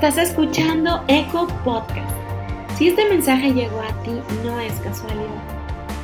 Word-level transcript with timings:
Estás 0.00 0.30
escuchando 0.30 1.02
Eco 1.08 1.48
Podcast. 1.64 2.08
Si 2.76 2.86
este 2.86 3.08
mensaje 3.08 3.52
llegó 3.52 3.80
a 3.80 4.02
ti, 4.04 4.12
no 4.44 4.60
es 4.60 4.72
casualidad. 4.78 5.42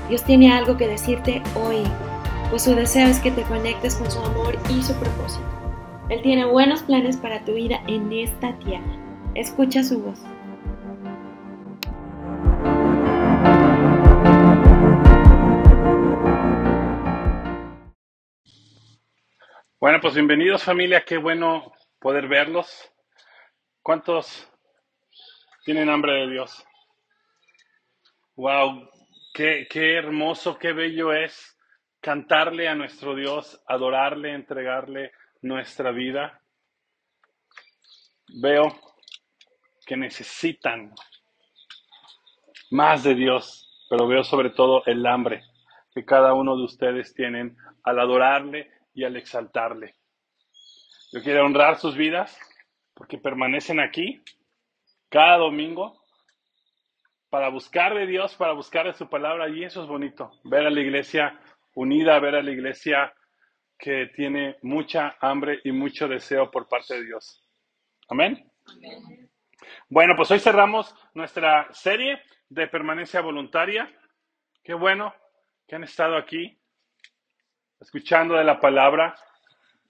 Dios 0.09 0.25
tiene 0.25 0.53
algo 0.53 0.77
que 0.77 0.89
decirte 0.89 1.41
hoy, 1.55 1.85
pues 2.51 2.65
su 2.65 2.75
deseo 2.75 3.07
es 3.07 3.21
que 3.21 3.31
te 3.31 3.45
conectes 3.45 3.95
con 3.95 4.11
su 4.11 4.19
amor 4.19 4.59
y 4.69 4.83
su 4.83 4.99
propósito. 4.99 5.47
Él 6.09 6.23
tiene 6.23 6.45
buenos 6.45 6.83
planes 6.83 7.17
para 7.17 7.45
tu 7.45 7.55
vida 7.55 7.85
en 7.87 8.13
esta 8.13 8.59
tierra. 8.59 8.99
Escucha 9.37 9.85
su 9.85 10.03
voz. 10.03 10.21
Bueno, 19.79 20.01
pues 20.03 20.15
bienvenidos 20.15 20.65
familia, 20.65 21.05
qué 21.07 21.17
bueno 21.17 21.71
poder 22.01 22.27
verlos. 22.27 22.91
¿Cuántos 23.85 24.51
tienen 25.63 25.91
hambre 25.91 26.15
de 26.15 26.31
Dios? 26.31 26.65
Wow, 28.35 28.89
qué, 29.35 29.67
qué 29.69 29.99
hermoso, 29.99 30.57
qué 30.59 30.73
bello 30.73 31.13
es 31.13 31.59
cantarle 32.01 32.67
a 32.67 32.75
nuestro 32.75 33.15
Dios, 33.15 33.63
adorarle, 33.69 34.33
entregarle 34.33 35.13
nuestra 35.43 35.91
vida. 35.91 36.41
Veo 38.41 38.75
que 39.85 39.99
necesitan 39.99 40.95
más 42.71 43.05
de 43.05 43.15
Dios, 43.15 43.87
pero 43.91 44.09
veo 44.09 44.25
sobre 44.25 44.49
todo 44.49 44.83
el 44.87 45.05
hambre 45.05 45.43
que 45.95 46.07
cada 46.07 46.33
uno 46.33 46.57
de 46.57 46.65
ustedes 46.65 47.13
tienen 47.13 47.55
al 47.83 48.01
adorarle 48.01 48.71
y 48.95 49.05
al 49.05 49.15
exaltarle. 49.17 49.95
Yo 51.13 51.23
quiero 51.23 51.45
honrar 51.45 51.79
sus 51.79 51.95
vidas 51.95 52.35
porque 52.95 53.19
permanecen 53.19 53.81
aquí 53.81 54.23
cada 55.09 55.39
domingo 55.39 56.01
para 57.29 57.49
buscar 57.49 57.95
de 57.95 58.07
Dios, 58.07 58.35
para 58.37 58.53
buscar 58.53 58.87
de 58.87 58.95
su 58.95 59.09
palabra, 59.09 59.49
y 59.49 59.65
eso 59.65 59.83
es 59.83 59.89
bonito, 59.89 60.31
ver 60.45 60.67
a 60.67 60.71
la 60.71 60.81
iglesia 60.81 61.39
unida, 61.75 62.21
ver 62.21 62.37
a 62.37 62.43
la 62.43 62.53
iglesia 62.53 63.13
que 63.77 64.07
tiene 64.15 64.57
mucha 64.63 65.17
hambre 65.21 65.61
y 65.65 65.73
mucho 65.73 66.07
deseo 66.07 66.51
por 66.51 66.69
parte 66.69 66.95
de 66.95 67.07
Dios. 67.07 67.45
Amén. 68.09 68.49
Bueno, 69.89 70.15
pues 70.17 70.31
hoy 70.31 70.39
cerramos 70.39 70.95
nuestra 71.15 71.67
serie 71.73 72.23
de 72.49 72.69
permanencia 72.69 73.21
voluntaria. 73.21 73.91
Qué 74.63 74.75
bueno 74.75 75.13
que 75.67 75.75
han 75.75 75.83
estado 75.83 76.17
aquí 76.17 76.57
escuchando 77.81 78.35
de 78.35 78.45
la 78.45 78.61
palabra 78.61 79.17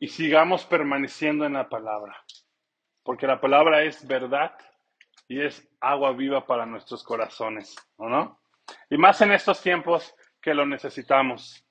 y 0.00 0.08
sigamos 0.08 0.64
permaneciendo 0.64 1.44
en 1.44 1.52
la 1.52 1.68
palabra 1.68 2.24
porque 3.04 3.26
la 3.26 3.40
palabra 3.40 3.84
es 3.84 4.04
verdad 4.06 4.52
y 5.28 5.40
es 5.40 5.68
agua 5.80 6.12
viva 6.12 6.46
para 6.46 6.66
nuestros 6.66 7.04
corazones, 7.04 7.76
no? 7.98 8.40
Y 8.90 8.96
más 8.96 9.20
en 9.20 9.32
estos 9.32 9.62
tiempos 9.62 10.14
que 10.40 10.54
lo 10.54 10.66
necesitamos. 10.66 11.64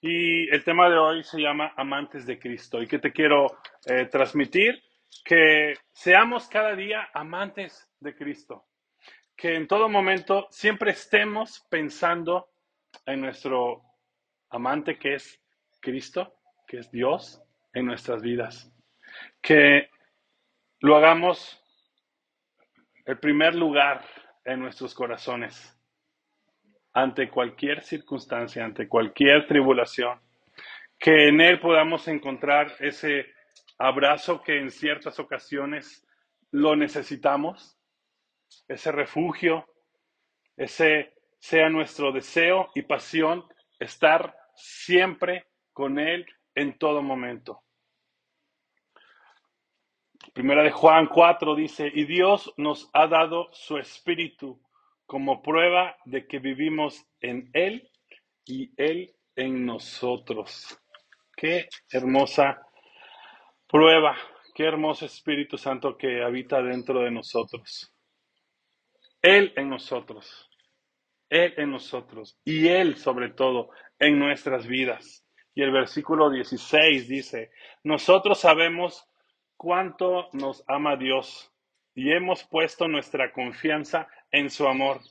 Y 0.00 0.48
el 0.48 0.64
tema 0.64 0.88
de 0.88 0.98
hoy 0.98 1.22
se 1.22 1.40
llama 1.40 1.72
Amantes 1.76 2.26
de 2.26 2.38
Cristo. 2.38 2.82
¿Y 2.82 2.86
qué 2.86 2.98
te 2.98 3.12
quiero 3.12 3.46
eh, 3.86 4.06
transmitir? 4.06 4.82
Que 5.24 5.74
seamos 5.92 6.48
cada 6.48 6.74
día 6.74 7.08
amantes 7.12 7.88
de 8.00 8.14
Cristo. 8.14 8.66
Que 9.36 9.54
en 9.54 9.66
todo 9.66 9.88
momento 9.88 10.48
siempre 10.50 10.92
estemos 10.92 11.66
pensando 11.70 12.50
en 13.06 13.20
nuestro 13.20 13.82
amante 14.48 14.98
que 14.98 15.14
es 15.14 15.40
Cristo, 15.80 16.34
que 16.66 16.78
es 16.78 16.90
Dios 16.90 17.42
en 17.72 17.86
nuestras 17.86 18.22
vidas. 18.22 18.72
Que 19.40 19.90
lo 20.80 20.96
hagamos 20.96 21.62
el 23.04 23.18
primer 23.18 23.54
lugar 23.54 24.02
en 24.44 24.60
nuestros 24.60 24.94
corazones 24.94 25.76
ante 26.92 27.28
cualquier 27.28 27.82
circunstancia, 27.82 28.64
ante 28.64 28.88
cualquier 28.88 29.46
tribulación, 29.46 30.18
que 30.98 31.28
en 31.28 31.40
Él 31.40 31.60
podamos 31.60 32.08
encontrar 32.08 32.74
ese 32.80 33.26
abrazo 33.78 34.42
que 34.42 34.58
en 34.58 34.70
ciertas 34.70 35.18
ocasiones 35.18 36.06
lo 36.50 36.74
necesitamos, 36.74 37.78
ese 38.66 38.90
refugio, 38.90 39.66
ese 40.56 41.12
sea 41.38 41.68
nuestro 41.68 42.10
deseo 42.10 42.70
y 42.74 42.82
pasión 42.82 43.44
estar 43.78 44.34
siempre 44.54 45.46
con 45.72 45.98
Él 45.98 46.26
en 46.54 46.76
todo 46.78 47.02
momento. 47.02 47.62
Primera 50.32 50.62
de 50.62 50.70
Juan 50.70 51.06
4 51.06 51.54
dice, 51.56 51.90
y 51.92 52.04
Dios 52.04 52.52
nos 52.56 52.88
ha 52.92 53.06
dado 53.06 53.48
su 53.52 53.78
espíritu 53.78 54.60
como 55.06 55.42
prueba 55.42 55.96
de 56.04 56.26
que 56.26 56.38
vivimos 56.38 57.04
en 57.20 57.50
Él 57.52 57.90
y 58.44 58.70
Él 58.76 59.14
en 59.34 59.66
nosotros. 59.66 60.78
Qué 61.36 61.68
hermosa 61.90 62.60
prueba, 63.66 64.16
qué 64.54 64.64
hermoso 64.64 65.06
Espíritu 65.06 65.56
Santo 65.56 65.96
que 65.96 66.22
habita 66.22 66.62
dentro 66.62 67.00
de 67.00 67.10
nosotros. 67.10 67.92
Él 69.22 69.52
en 69.56 69.68
nosotros, 69.68 70.48
Él 71.28 71.54
en 71.56 71.70
nosotros 71.72 72.38
y 72.44 72.68
Él 72.68 72.96
sobre 72.96 73.30
todo 73.30 73.70
en 73.98 74.18
nuestras 74.18 74.66
vidas. 74.66 75.26
Y 75.54 75.62
el 75.62 75.72
versículo 75.72 76.30
16 76.30 77.08
dice, 77.08 77.50
nosotros 77.82 78.38
sabemos 78.38 79.09
cuánto 79.60 80.30
nos 80.32 80.64
ama 80.68 80.96
Dios 80.96 81.52
y 81.94 82.12
hemos 82.12 82.44
puesto 82.44 82.88
nuestra 82.88 83.30
confianza 83.30 84.08
en 84.30 84.48
su 84.48 84.66
amor. 84.66 85.02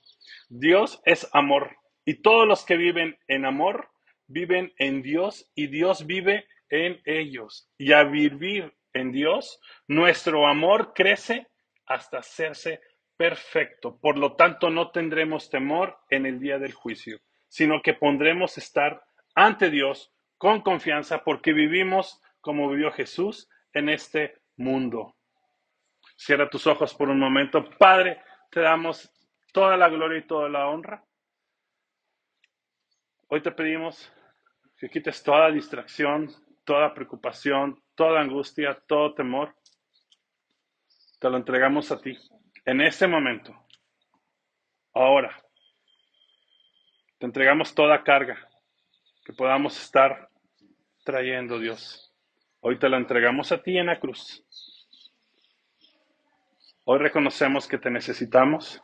Dios 0.49 0.99
es 1.05 1.29
amor 1.33 1.77
y 2.03 2.23
todos 2.23 2.47
los 2.47 2.65
que 2.65 2.75
viven 2.75 3.15
en 3.27 3.45
amor 3.45 3.91
viven 4.25 4.73
en 4.79 5.03
Dios 5.03 5.51
y 5.53 5.67
Dios 5.67 6.07
vive 6.07 6.47
en 6.71 6.99
ellos. 7.05 7.69
Y 7.77 7.93
a 7.93 8.03
vivir 8.05 8.73
en 8.93 9.11
Dios, 9.11 9.61
nuestro 9.87 10.47
amor 10.47 10.93
crece 10.95 11.45
hasta 11.85 12.17
hacerse 12.17 12.81
perfecto. 13.17 13.99
Por 14.01 14.17
lo 14.17 14.35
tanto, 14.35 14.71
no 14.71 14.89
tendremos 14.89 15.51
temor 15.51 15.99
en 16.09 16.25
el 16.25 16.39
día 16.39 16.57
del 16.57 16.73
juicio, 16.73 17.19
sino 17.49 17.83
que 17.83 17.93
pondremos 17.93 18.57
estar 18.57 19.03
ante 19.35 19.69
Dios 19.69 20.11
con 20.39 20.61
confianza 20.61 21.23
porque 21.23 21.53
vivimos 21.53 22.19
como 22.41 22.67
vivió 22.67 22.91
Jesús 22.91 23.47
en 23.73 23.89
este 23.89 24.41
mundo. 24.57 25.15
Cierra 26.15 26.49
tus 26.49 26.67
ojos 26.67 26.93
por 26.93 27.09
un 27.09 27.19
momento. 27.19 27.69
Padre, 27.77 28.21
te 28.51 28.61
damos 28.61 29.09
toda 29.53 29.77
la 29.77 29.89
gloria 29.89 30.19
y 30.19 30.27
toda 30.27 30.49
la 30.49 30.67
honra. 30.67 31.03
Hoy 33.27 33.41
te 33.41 33.51
pedimos 33.51 34.11
que 34.77 34.89
quites 34.89 35.23
toda 35.23 35.51
distracción, 35.51 36.29
toda 36.63 36.93
preocupación, 36.93 37.81
toda 37.95 38.21
angustia, 38.21 38.81
todo 38.87 39.13
temor. 39.13 39.55
Te 41.19 41.29
lo 41.29 41.37
entregamos 41.37 41.91
a 41.91 41.99
ti 41.99 42.17
en 42.65 42.81
este 42.81 43.07
momento. 43.07 43.55
Ahora, 44.93 45.35
te 47.17 47.25
entregamos 47.25 47.75
toda 47.75 48.03
carga 48.03 48.37
que 49.25 49.33
podamos 49.33 49.79
estar 49.79 50.29
trayendo, 51.03 51.59
Dios. 51.59 52.08
Hoy 52.61 52.77
te 52.77 52.89
la 52.89 52.97
entregamos 52.97 53.53
a 53.53 53.61
ti 53.63 53.77
en 53.77 53.85
la 53.85 54.01
cruz. 54.01 54.45
Hoy 56.83 56.99
reconocemos 56.99 57.65
que 57.69 57.77
te 57.77 57.89
necesitamos. 57.89 58.81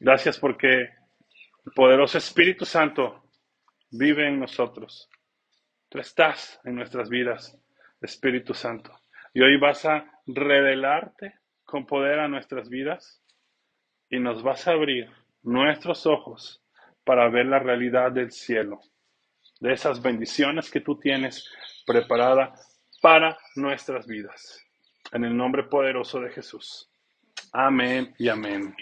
Gracias 0.00 0.40
porque 0.40 0.80
el 0.80 1.72
poderoso 1.72 2.18
Espíritu 2.18 2.64
Santo 2.64 3.22
vive 3.92 4.26
en 4.26 4.40
nosotros. 4.40 5.08
Tú 5.88 6.00
estás 6.00 6.60
en 6.64 6.74
nuestras 6.74 7.08
vidas, 7.08 7.56
Espíritu 8.00 8.54
Santo. 8.54 8.92
Y 9.32 9.40
hoy 9.40 9.56
vas 9.56 9.84
a 9.84 10.10
revelarte 10.26 11.34
con 11.64 11.86
poder 11.86 12.18
a 12.18 12.26
nuestras 12.26 12.68
vidas 12.68 13.22
y 14.10 14.18
nos 14.18 14.42
vas 14.42 14.66
a 14.66 14.72
abrir 14.72 15.08
nuestros 15.42 16.06
ojos 16.06 16.60
para 17.04 17.28
ver 17.28 17.46
la 17.46 17.60
realidad 17.60 18.10
del 18.10 18.32
cielo, 18.32 18.80
de 19.60 19.72
esas 19.72 20.00
bendiciones 20.00 20.70
que 20.70 20.80
tú 20.80 20.98
tienes 20.98 21.48
preparada 21.86 22.54
para 23.00 23.38
nuestras 23.56 24.06
vidas. 24.06 24.64
En 25.12 25.24
el 25.24 25.36
nombre 25.36 25.64
poderoso 25.64 26.20
de 26.20 26.30
Jesús. 26.30 26.90
Amén 27.52 28.14
y 28.18 28.28
amén. 28.28 28.74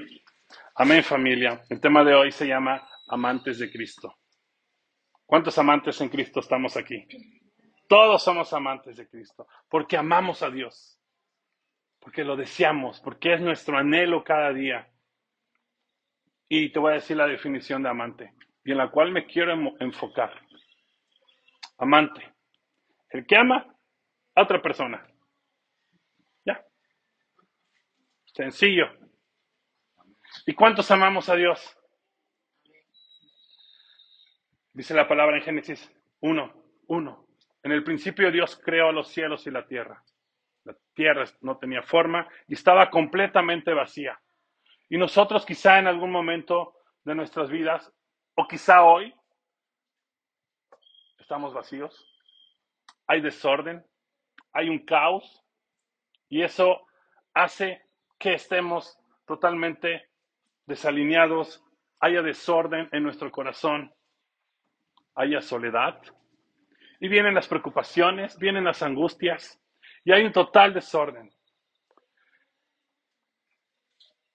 Amén 0.74 1.02
familia. 1.02 1.62
El 1.68 1.80
tema 1.80 2.04
de 2.04 2.14
hoy 2.14 2.32
se 2.32 2.46
llama 2.46 2.86
amantes 3.08 3.58
de 3.58 3.70
Cristo. 3.70 4.16
¿Cuántos 5.24 5.56
amantes 5.58 6.00
en 6.00 6.08
Cristo 6.08 6.40
estamos 6.40 6.76
aquí? 6.76 7.06
Todos 7.88 8.22
somos 8.22 8.52
amantes 8.52 8.96
de 8.96 9.08
Cristo, 9.08 9.46
porque 9.68 9.96
amamos 9.96 10.42
a 10.42 10.50
Dios, 10.50 11.00
porque 12.00 12.24
lo 12.24 12.36
deseamos, 12.36 13.00
porque 13.00 13.34
es 13.34 13.40
nuestro 13.40 13.78
anhelo 13.78 14.24
cada 14.24 14.52
día. 14.52 14.88
Y 16.48 16.70
te 16.70 16.78
voy 16.78 16.92
a 16.92 16.96
decir 16.96 17.16
la 17.16 17.26
definición 17.26 17.82
de 17.82 17.88
amante, 17.88 18.34
y 18.64 18.72
en 18.72 18.78
la 18.78 18.90
cual 18.90 19.12
me 19.12 19.26
quiero 19.26 19.52
enfocar. 19.80 20.45
Amante 21.78 22.36
el 23.10 23.26
que 23.26 23.36
ama 23.36 23.66
a 24.34 24.42
otra 24.42 24.60
persona. 24.60 25.06
¿Ya? 26.44 26.62
Sencillo. 28.26 28.86
¿Y 30.46 30.54
cuántos 30.54 30.90
amamos 30.90 31.28
a 31.28 31.36
Dios? 31.36 31.76
Dice 34.72 34.94
la 34.94 35.08
palabra 35.08 35.38
en 35.38 35.42
Génesis 35.42 35.90
1, 36.20 36.52
1. 36.88 37.26
En 37.62 37.72
el 37.72 37.82
principio 37.82 38.30
Dios 38.30 38.60
creó 38.62 38.92
los 38.92 39.08
cielos 39.08 39.46
y 39.46 39.50
la 39.50 39.66
tierra. 39.66 40.02
La 40.64 40.76
tierra 40.94 41.24
no 41.40 41.56
tenía 41.58 41.82
forma 41.82 42.28
y 42.46 42.54
estaba 42.54 42.90
completamente 42.90 43.72
vacía. 43.72 44.20
Y 44.88 44.98
nosotros 44.98 45.46
quizá 45.46 45.78
en 45.78 45.86
algún 45.86 46.10
momento 46.10 46.74
de 47.04 47.14
nuestras 47.14 47.50
vidas, 47.50 47.92
o 48.34 48.46
quizá 48.46 48.84
hoy, 48.84 49.14
estamos 51.26 51.52
vacíos. 51.52 52.08
Hay 53.08 53.20
desorden, 53.20 53.84
hay 54.52 54.68
un 54.68 54.86
caos, 54.86 55.44
y 56.28 56.42
eso 56.42 56.86
hace 57.34 57.82
que 58.16 58.34
estemos 58.34 58.96
totalmente 59.26 60.08
desalineados, 60.66 61.64
haya 61.98 62.22
desorden 62.22 62.88
en 62.92 63.02
nuestro 63.02 63.32
corazón, 63.32 63.92
haya 65.16 65.40
soledad, 65.40 66.00
y 67.00 67.08
vienen 67.08 67.34
las 67.34 67.48
preocupaciones, 67.48 68.38
vienen 68.38 68.62
las 68.62 68.84
angustias, 68.84 69.60
y 70.04 70.12
hay 70.12 70.24
un 70.24 70.32
total 70.32 70.74
desorden. 70.74 71.28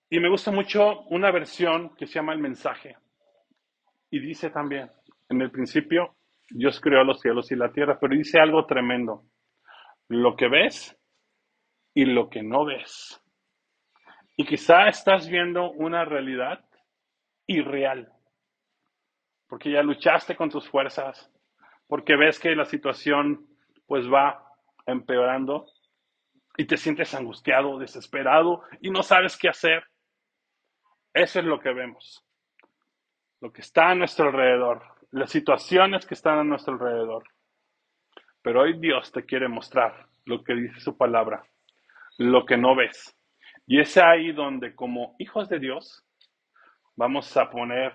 Y 0.09 0.19
me 0.19 0.27
gusta 0.27 0.51
mucho 0.51 1.03
una 1.03 1.31
versión 1.31 1.95
que 1.95 2.05
se 2.05 2.15
llama 2.15 2.33
El 2.33 2.39
mensaje. 2.39 2.97
Y 4.09 4.19
dice 4.19 4.49
también, 4.49 4.91
en 5.29 5.41
el 5.41 5.51
principio, 5.51 6.17
Dios 6.53 6.79
creó 6.79 7.03
los 7.03 7.21
cielos 7.21 7.51
y 7.51 7.55
la 7.55 7.71
tierra, 7.71 7.97
pero 7.99 8.15
dice 8.15 8.39
algo 8.39 8.65
tremendo. 8.65 9.23
Lo 10.07 10.35
que 10.35 10.47
ves 10.47 10.97
y 11.93 12.05
lo 12.05 12.29
que 12.29 12.43
no 12.43 12.65
ves. 12.65 13.21
Y 14.37 14.45
quizá 14.45 14.87
estás 14.87 15.29
viendo 15.29 15.71
una 15.71 16.05
realidad 16.05 16.65
irreal, 17.47 18.11
porque 19.47 19.71
ya 19.71 19.83
luchaste 19.83 20.35
con 20.35 20.49
tus 20.49 20.69
fuerzas, 20.69 21.29
porque 21.87 22.15
ves 22.15 22.39
que 22.39 22.55
la 22.55 22.65
situación 22.65 23.47
pues 23.85 24.07
va 24.07 24.45
empeorando 24.85 25.65
y 26.57 26.65
te 26.65 26.77
sientes 26.77 27.13
angustiado, 27.13 27.77
desesperado 27.77 28.63
y 28.81 28.89
no 28.89 29.03
sabes 29.03 29.37
qué 29.37 29.49
hacer. 29.49 29.83
Eso 31.13 31.39
es 31.39 31.45
lo 31.45 31.59
que 31.59 31.73
vemos. 31.73 32.25
Lo 33.41 33.51
que 33.51 33.61
está 33.61 33.89
a 33.89 33.95
nuestro 33.95 34.27
alrededor, 34.27 34.83
las 35.11 35.29
situaciones 35.29 36.05
que 36.05 36.13
están 36.13 36.39
a 36.39 36.43
nuestro 36.43 36.73
alrededor. 36.73 37.23
Pero 38.41 38.61
hoy 38.61 38.79
Dios 38.79 39.11
te 39.11 39.25
quiere 39.25 39.47
mostrar 39.47 40.07
lo 40.25 40.43
que 40.43 40.55
dice 40.55 40.79
su 40.79 40.97
palabra, 40.97 41.43
lo 42.17 42.45
que 42.45 42.57
no 42.57 42.75
ves. 42.75 43.17
Y 43.67 43.79
es 43.79 43.97
ahí 43.97 44.31
donde 44.31 44.73
como 44.73 45.15
hijos 45.19 45.49
de 45.49 45.59
Dios 45.59 46.03
vamos 46.95 47.35
a 47.37 47.49
poner 47.49 47.93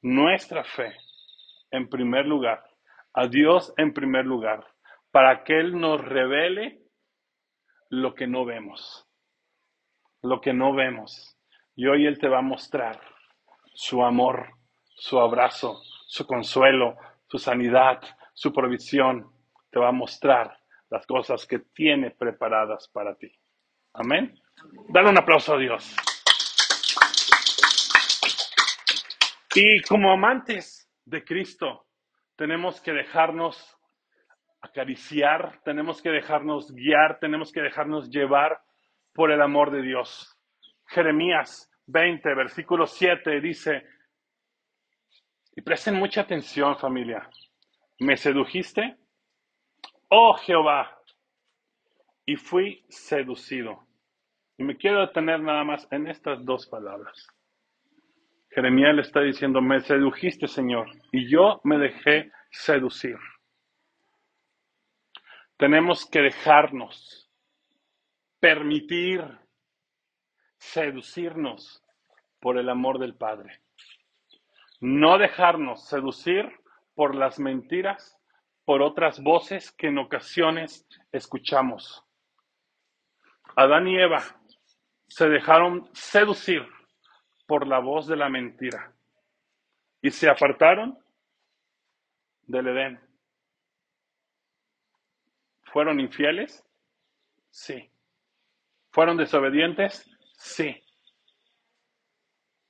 nuestra 0.00 0.64
fe 0.64 0.96
en 1.70 1.88
primer 1.88 2.26
lugar, 2.26 2.64
a 3.12 3.26
Dios 3.26 3.74
en 3.76 3.92
primer 3.92 4.24
lugar, 4.24 4.64
para 5.10 5.44
que 5.44 5.58
Él 5.58 5.78
nos 5.78 6.00
revele 6.00 6.82
lo 7.90 8.14
que 8.14 8.26
no 8.26 8.44
vemos, 8.44 9.06
lo 10.22 10.40
que 10.40 10.52
no 10.52 10.74
vemos. 10.74 11.36
Y 11.74 11.86
hoy 11.86 12.06
Él 12.06 12.18
te 12.18 12.28
va 12.28 12.38
a 12.38 12.42
mostrar 12.42 13.00
su 13.74 14.04
amor, 14.04 14.50
su 14.94 15.18
abrazo, 15.18 15.80
su 16.12 16.26
consuelo, 16.26 16.98
su 17.26 17.38
sanidad, 17.38 18.02
su 18.34 18.52
provisión. 18.52 19.32
Te 19.70 19.80
va 19.80 19.88
a 19.88 19.92
mostrar 19.92 20.58
las 20.90 21.06
cosas 21.06 21.46
que 21.46 21.60
tiene 21.60 22.10
preparadas 22.10 22.86
para 22.92 23.14
ti. 23.14 23.32
Amén. 23.94 24.38
Dale 24.90 25.08
un 25.08 25.16
aplauso 25.16 25.54
a 25.54 25.58
Dios. 25.58 25.96
Y 29.54 29.80
como 29.88 30.12
amantes 30.12 30.86
de 31.06 31.24
Cristo, 31.24 31.86
tenemos 32.36 32.82
que 32.82 32.92
dejarnos 32.92 33.78
acariciar, 34.60 35.60
tenemos 35.64 36.02
que 36.02 36.10
dejarnos 36.10 36.74
guiar, 36.74 37.20
tenemos 37.20 37.50
que 37.52 37.62
dejarnos 37.62 38.10
llevar 38.10 38.60
por 39.14 39.30
el 39.30 39.40
amor 39.40 39.70
de 39.70 39.80
Dios. 39.80 40.38
Jeremías 40.88 41.70
20, 41.86 42.34
versículo 42.34 42.86
7 42.86 43.40
dice, 43.40 43.82
y 45.54 45.60
presten 45.62 45.94
mucha 45.94 46.22
atención 46.22 46.78
familia, 46.78 47.28
¿me 47.98 48.16
sedujiste? 48.16 48.96
Oh 50.08 50.34
Jehová, 50.34 50.98
y 52.24 52.36
fui 52.36 52.84
seducido. 52.88 53.86
Y 54.58 54.64
me 54.64 54.76
quiero 54.76 55.00
detener 55.00 55.40
nada 55.40 55.64
más 55.64 55.88
en 55.90 56.06
estas 56.06 56.44
dos 56.44 56.66
palabras. 56.66 57.26
Jeremías 58.50 58.94
le 58.94 59.02
está 59.02 59.20
diciendo, 59.20 59.60
me 59.62 59.80
sedujiste 59.80 60.46
Señor, 60.46 60.88
y 61.10 61.28
yo 61.28 61.60
me 61.64 61.78
dejé 61.78 62.30
seducir. 62.50 63.16
Tenemos 65.56 66.06
que 66.06 66.20
dejarnos, 66.20 67.30
permitir 68.40 69.22
seducirnos 70.58 71.82
por 72.40 72.58
el 72.58 72.68
amor 72.68 72.98
del 72.98 73.14
Padre. 73.14 73.60
No 74.82 75.16
dejarnos 75.16 75.86
seducir 75.86 76.44
por 76.96 77.14
las 77.14 77.38
mentiras, 77.38 78.18
por 78.64 78.82
otras 78.82 79.22
voces 79.22 79.70
que 79.70 79.86
en 79.86 79.98
ocasiones 79.98 80.84
escuchamos. 81.12 82.04
Adán 83.54 83.86
y 83.86 83.96
Eva 83.96 84.24
se 85.06 85.28
dejaron 85.28 85.88
seducir 85.92 86.66
por 87.46 87.68
la 87.68 87.78
voz 87.78 88.08
de 88.08 88.16
la 88.16 88.28
mentira 88.28 88.92
y 90.00 90.10
se 90.10 90.28
apartaron 90.28 90.98
del 92.48 92.66
Edén. 92.66 93.00
¿Fueron 95.72 96.00
infieles? 96.00 96.66
Sí. 97.50 97.88
¿Fueron 98.90 99.16
desobedientes? 99.16 100.10
Sí. 100.36 100.82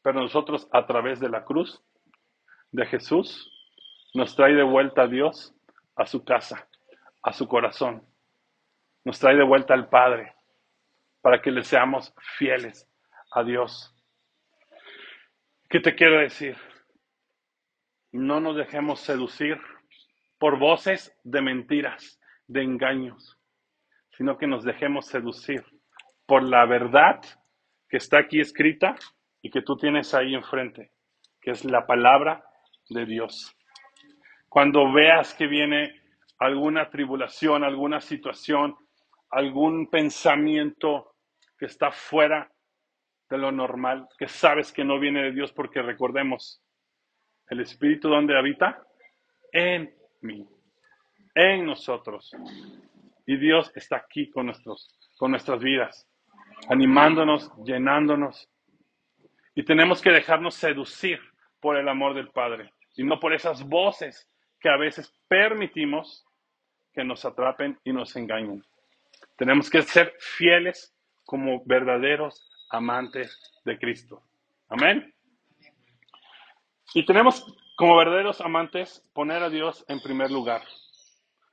Pero 0.02 0.20
nosotros 0.20 0.68
a 0.72 0.86
través 0.86 1.18
de 1.18 1.30
la 1.30 1.42
cruz 1.42 1.82
de 2.72 2.86
Jesús 2.86 3.48
nos 4.14 4.34
trae 4.34 4.54
de 4.54 4.62
vuelta 4.62 5.02
a 5.02 5.06
Dios 5.06 5.54
a 5.94 6.06
su 6.06 6.24
casa, 6.24 6.68
a 7.22 7.32
su 7.32 7.46
corazón. 7.46 8.02
Nos 9.04 9.18
trae 9.18 9.36
de 9.36 9.44
vuelta 9.44 9.74
al 9.74 9.88
Padre 9.88 10.34
para 11.20 11.40
que 11.40 11.50
le 11.50 11.62
seamos 11.62 12.14
fieles 12.38 12.88
a 13.30 13.44
Dios. 13.44 13.94
¿Qué 15.68 15.80
te 15.80 15.94
quiero 15.94 16.20
decir? 16.20 16.56
No 18.10 18.40
nos 18.40 18.56
dejemos 18.56 19.00
seducir 19.00 19.58
por 20.38 20.58
voces 20.58 21.16
de 21.24 21.40
mentiras, 21.40 22.20
de 22.46 22.62
engaños, 22.62 23.38
sino 24.16 24.36
que 24.36 24.46
nos 24.46 24.64
dejemos 24.64 25.06
seducir 25.06 25.64
por 26.26 26.42
la 26.42 26.66
verdad 26.66 27.20
que 27.88 27.96
está 27.96 28.18
aquí 28.18 28.40
escrita 28.40 28.96
y 29.40 29.50
que 29.50 29.62
tú 29.62 29.76
tienes 29.76 30.14
ahí 30.14 30.34
enfrente, 30.34 30.92
que 31.40 31.52
es 31.52 31.64
la 31.64 31.86
palabra 31.86 32.44
de 32.88 33.06
Dios. 33.06 33.54
Cuando 34.48 34.92
veas 34.92 35.34
que 35.34 35.46
viene 35.46 36.00
alguna 36.38 36.90
tribulación, 36.90 37.64
alguna 37.64 38.00
situación, 38.00 38.76
algún 39.30 39.88
pensamiento 39.88 41.14
que 41.58 41.66
está 41.66 41.90
fuera 41.90 42.50
de 43.30 43.38
lo 43.38 43.50
normal, 43.50 44.08
que 44.18 44.28
sabes 44.28 44.72
que 44.72 44.84
no 44.84 44.98
viene 44.98 45.22
de 45.22 45.32
Dios, 45.32 45.52
porque 45.52 45.80
recordemos, 45.80 46.62
el 47.48 47.60
Espíritu 47.60 48.08
donde 48.08 48.36
habita, 48.36 48.82
en 49.52 49.94
mí, 50.20 50.46
en 51.34 51.64
nosotros. 51.64 52.30
Y 53.26 53.36
Dios 53.36 53.72
está 53.74 53.96
aquí 53.96 54.30
con, 54.30 54.46
nuestros, 54.46 54.98
con 55.16 55.30
nuestras 55.30 55.60
vidas 55.60 56.08
animándonos, 56.68 57.50
llenándonos. 57.64 58.48
Y 59.54 59.64
tenemos 59.64 60.00
que 60.00 60.10
dejarnos 60.10 60.54
seducir 60.54 61.20
por 61.62 61.78
el 61.78 61.88
amor 61.88 62.12
del 62.12 62.28
Padre 62.28 62.74
y 62.94 63.04
no 63.04 63.18
por 63.18 63.32
esas 63.32 63.66
voces 63.66 64.28
que 64.60 64.68
a 64.68 64.76
veces 64.76 65.10
permitimos 65.28 66.26
que 66.92 67.04
nos 67.04 67.24
atrapen 67.24 67.78
y 67.84 67.92
nos 67.94 68.14
engañen. 68.16 68.62
Tenemos 69.36 69.70
que 69.70 69.80
ser 69.80 70.12
fieles 70.18 70.94
como 71.24 71.62
verdaderos 71.64 72.46
amantes 72.70 73.40
de 73.64 73.78
Cristo. 73.78 74.22
Amén. 74.68 75.14
Y 76.92 77.06
tenemos 77.06 77.46
como 77.76 77.96
verdaderos 77.96 78.42
amantes 78.42 79.08
poner 79.14 79.42
a 79.42 79.48
Dios 79.48 79.86
en 79.88 80.00
primer 80.00 80.30
lugar. 80.30 80.62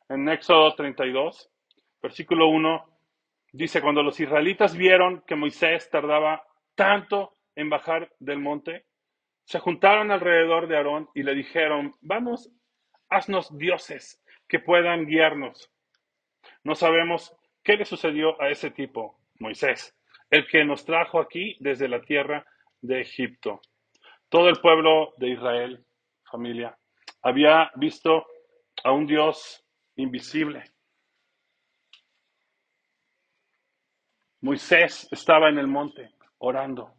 En 0.09 0.27
Éxodo 0.27 0.75
32, 0.75 1.49
versículo 2.01 2.49
1 2.49 2.89
Dice, 3.51 3.81
cuando 3.81 4.03
los 4.03 4.19
israelitas 4.19 4.75
vieron 4.75 5.23
que 5.25 5.35
Moisés 5.35 5.89
tardaba 5.89 6.43
tanto 6.75 7.33
en 7.55 7.69
bajar 7.69 8.11
del 8.19 8.39
monte, 8.39 8.85
se 9.50 9.58
juntaron 9.58 10.12
alrededor 10.12 10.68
de 10.68 10.77
Aarón 10.77 11.10
y 11.15 11.24
le 11.24 11.34
dijeron, 11.34 11.96
vamos, 12.01 12.51
haznos 13.10 13.58
dioses 13.58 14.24
que 14.48 14.60
puedan 14.60 15.08
guiarnos. 15.08 15.72
No 16.63 16.75
sabemos 16.75 17.36
qué 17.63 17.75
le 17.75 17.84
sucedió 17.86 18.39
a 18.39 18.51
ese 18.51 18.70
tipo, 18.70 19.20
Moisés. 19.39 19.98
el 20.29 20.46
que 20.48 20.63
nos 20.63 20.86
trajo 20.86 21.20
aquí 21.20 21.58
desde 21.62 21.88
la 21.88 22.00
tierra 22.00 22.46
de 22.82 23.01
Egipto. 23.01 23.60
Todo 24.29 24.50
el 24.50 24.62
pueblo 24.62 25.15
de 25.18 25.29
Israel, 25.29 25.84
familia, 26.29 26.77
había 27.24 27.72
visto 27.74 28.27
a 28.84 28.91
un 28.91 29.08
Dios 29.08 29.65
invisible. 29.96 30.63
Moisés 34.41 35.08
estaba 35.12 35.50
en 35.50 35.58
el 35.58 35.65
monte 35.65 36.12
orando. 36.38 36.99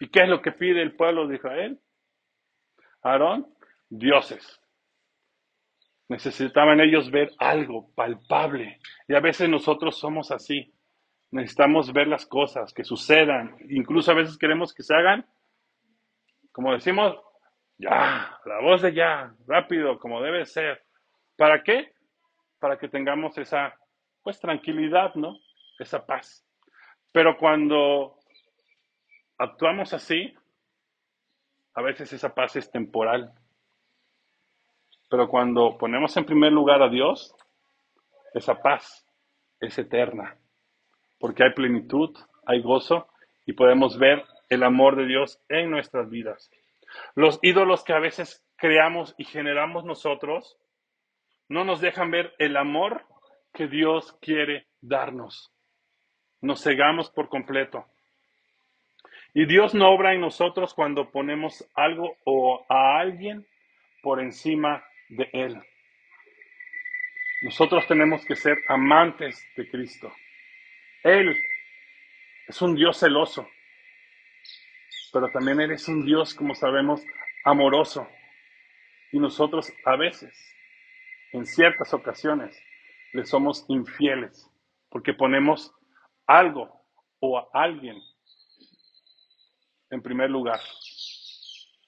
¿Y 0.00 0.08
qué 0.08 0.22
es 0.22 0.28
lo 0.28 0.40
que 0.40 0.52
pide 0.52 0.80
el 0.80 0.96
pueblo 0.96 1.28
de 1.28 1.36
Israel? 1.36 1.78
Aarón, 3.02 3.46
dioses. 3.90 4.60
Necesitaban 6.08 6.80
ellos 6.80 7.10
ver 7.10 7.30
algo 7.38 7.94
palpable. 7.94 8.80
Y 9.06 9.14
a 9.14 9.20
veces 9.20 9.48
nosotros 9.48 9.98
somos 9.98 10.30
así. 10.30 10.74
Necesitamos 11.30 11.92
ver 11.92 12.08
las 12.08 12.26
cosas 12.26 12.72
que 12.72 12.82
sucedan. 12.82 13.56
Incluso 13.68 14.10
a 14.10 14.14
veces 14.14 14.38
queremos 14.38 14.72
que 14.74 14.82
se 14.82 14.94
hagan, 14.94 15.26
como 16.50 16.72
decimos, 16.72 17.16
ya, 17.76 18.38
la 18.46 18.60
voz 18.60 18.82
de 18.82 18.94
ya, 18.94 19.34
rápido, 19.46 19.98
como 19.98 20.22
debe 20.22 20.46
ser. 20.46 20.82
¿Para 21.36 21.62
qué? 21.62 21.92
Para 22.58 22.78
que 22.78 22.88
tengamos 22.88 23.36
esa, 23.38 23.74
pues, 24.22 24.40
tranquilidad, 24.40 25.14
¿no? 25.14 25.36
Esa 25.78 26.04
paz. 26.04 26.44
Pero 27.12 27.36
cuando 27.38 28.19
actuamos 29.40 29.94
así, 29.94 30.34
a 31.74 31.80
veces 31.80 32.12
esa 32.12 32.34
paz 32.34 32.56
es 32.56 32.70
temporal. 32.70 33.32
Pero 35.08 35.28
cuando 35.28 35.78
ponemos 35.78 36.14
en 36.16 36.26
primer 36.26 36.52
lugar 36.52 36.82
a 36.82 36.90
Dios, 36.90 37.34
esa 38.34 38.60
paz 38.60 39.06
es 39.58 39.78
eterna. 39.78 40.36
Porque 41.18 41.42
hay 41.42 41.54
plenitud, 41.54 42.16
hay 42.46 42.60
gozo 42.60 43.08
y 43.46 43.54
podemos 43.54 43.98
ver 43.98 44.22
el 44.50 44.62
amor 44.62 44.96
de 44.96 45.06
Dios 45.06 45.40
en 45.48 45.70
nuestras 45.70 46.10
vidas. 46.10 46.50
Los 47.14 47.38
ídolos 47.40 47.82
que 47.82 47.94
a 47.94 47.98
veces 47.98 48.44
creamos 48.56 49.14
y 49.16 49.24
generamos 49.24 49.84
nosotros 49.84 50.58
no 51.48 51.64
nos 51.64 51.80
dejan 51.80 52.10
ver 52.10 52.34
el 52.38 52.58
amor 52.58 53.06
que 53.54 53.68
Dios 53.68 54.12
quiere 54.20 54.66
darnos. 54.82 55.50
Nos 56.42 56.62
cegamos 56.62 57.10
por 57.10 57.28
completo. 57.30 57.89
Y 59.34 59.46
Dios 59.46 59.74
no 59.74 59.90
obra 59.90 60.12
en 60.12 60.20
nosotros 60.20 60.74
cuando 60.74 61.10
ponemos 61.10 61.64
algo 61.74 62.16
o 62.24 62.66
a 62.68 62.98
alguien 62.98 63.46
por 64.02 64.20
encima 64.20 64.84
de 65.08 65.28
Él. 65.32 65.62
Nosotros 67.42 67.86
tenemos 67.86 68.24
que 68.24 68.36
ser 68.36 68.58
amantes 68.68 69.42
de 69.56 69.70
Cristo. 69.70 70.12
Él 71.02 71.36
es 72.48 72.60
un 72.60 72.74
Dios 72.74 72.98
celoso 72.98 73.48
pero 75.12 75.28
también 75.30 75.60
eres 75.60 75.88
un 75.88 76.04
Dios, 76.04 76.34
como 76.34 76.54
sabemos, 76.54 77.02
amoroso. 77.44 78.08
Y 79.12 79.18
nosotros 79.18 79.72
a 79.84 79.96
veces, 79.96 80.32
en 81.32 81.46
ciertas 81.46 81.92
ocasiones, 81.92 82.60
le 83.12 83.24
somos 83.24 83.64
infieles, 83.68 84.48
porque 84.88 85.12
ponemos 85.12 85.74
algo 86.26 86.70
o 87.18 87.38
a 87.38 87.48
alguien 87.52 88.00
en 89.90 90.02
primer 90.02 90.30
lugar. 90.30 90.60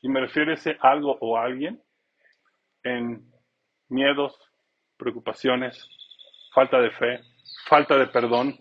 Y 0.00 0.08
me 0.08 0.20
refiero 0.20 0.50
a 0.50 0.54
ese 0.54 0.76
algo 0.80 1.16
o 1.20 1.38
alguien 1.38 1.80
en 2.82 3.24
miedos, 3.88 4.38
preocupaciones, 4.96 5.88
falta 6.52 6.80
de 6.80 6.90
fe, 6.90 7.20
falta 7.66 7.96
de 7.96 8.06
perdón. 8.08 8.56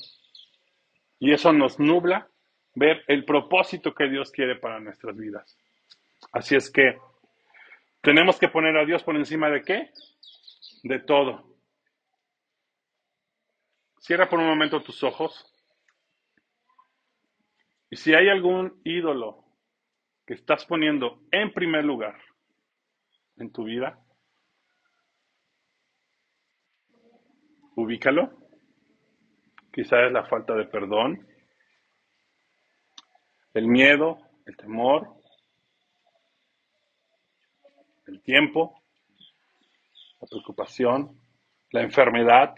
Y 1.20 1.34
eso 1.34 1.52
nos 1.52 1.80
nubla 1.80 2.28
ver 2.76 3.04
el 3.08 3.26
propósito 3.26 3.94
que 3.94 4.08
Dios 4.08 4.32
quiere 4.32 4.56
para 4.56 4.80
nuestras 4.80 5.16
vidas. 5.18 5.58
Así 6.32 6.56
es 6.56 6.72
que 6.72 6.98
tenemos 8.02 8.40
que 8.40 8.48
poner 8.48 8.78
a 8.78 8.86
Dios 8.86 9.04
por 9.04 9.16
encima 9.16 9.50
de 9.50 9.62
qué? 9.62 9.92
De 10.84 11.00
todo. 11.00 11.44
Cierra 14.00 14.30
por 14.30 14.40
un 14.40 14.48
momento 14.48 14.82
tus 14.82 15.04
ojos. 15.04 15.51
Y 17.92 17.98
si 17.98 18.14
hay 18.14 18.30
algún 18.30 18.80
ídolo 18.86 19.44
que 20.26 20.34
estás 20.34 20.66
poniendo 20.66 21.24
en 21.30 21.52
primer 21.52 21.84
lugar 21.84 22.18
en 23.36 23.52
tu 23.52 23.66
vida, 23.66 24.02
ubícalo. 27.76 28.32
Quizás 29.74 30.06
es 30.06 30.12
la 30.14 30.26
falta 30.26 30.56
de 30.56 30.66
perdón, 30.68 31.28
el 33.54 33.68
miedo, 33.68 34.20
el 34.46 34.56
temor, 34.56 35.14
el 38.08 38.22
tiempo, 38.22 38.82
la 40.22 40.28
preocupación, 40.28 41.20
la 41.72 41.82
enfermedad. 41.82 42.56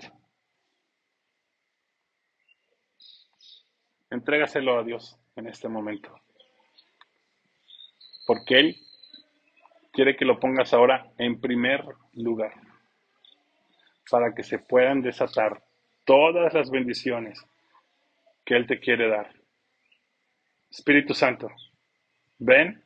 Entrégaselo 4.12 4.78
a 4.78 4.84
Dios 4.84 5.20
en 5.36 5.48
este 5.48 5.68
momento. 5.68 6.13
Porque 8.25 8.60
Él 8.60 8.78
quiere 9.92 10.16
que 10.16 10.25
lo 10.25 10.40
pongas 10.40 10.74
ahora 10.74 11.12
en 11.18 11.40
primer 11.40 11.84
lugar. 12.13 12.54
Para 14.10 14.34
que 14.34 14.44
se 14.44 14.60
puedan 14.60 15.02
desatar 15.02 15.63
todas 16.06 16.54
las 16.54 16.70
bendiciones 16.70 17.40
que 18.46 18.56
Él 18.56 18.68
te 18.68 18.80
quiere 18.80 19.10
dar. 19.10 19.32
Espíritu 20.70 21.13
Santo, 21.13 21.50
ven 22.40 22.84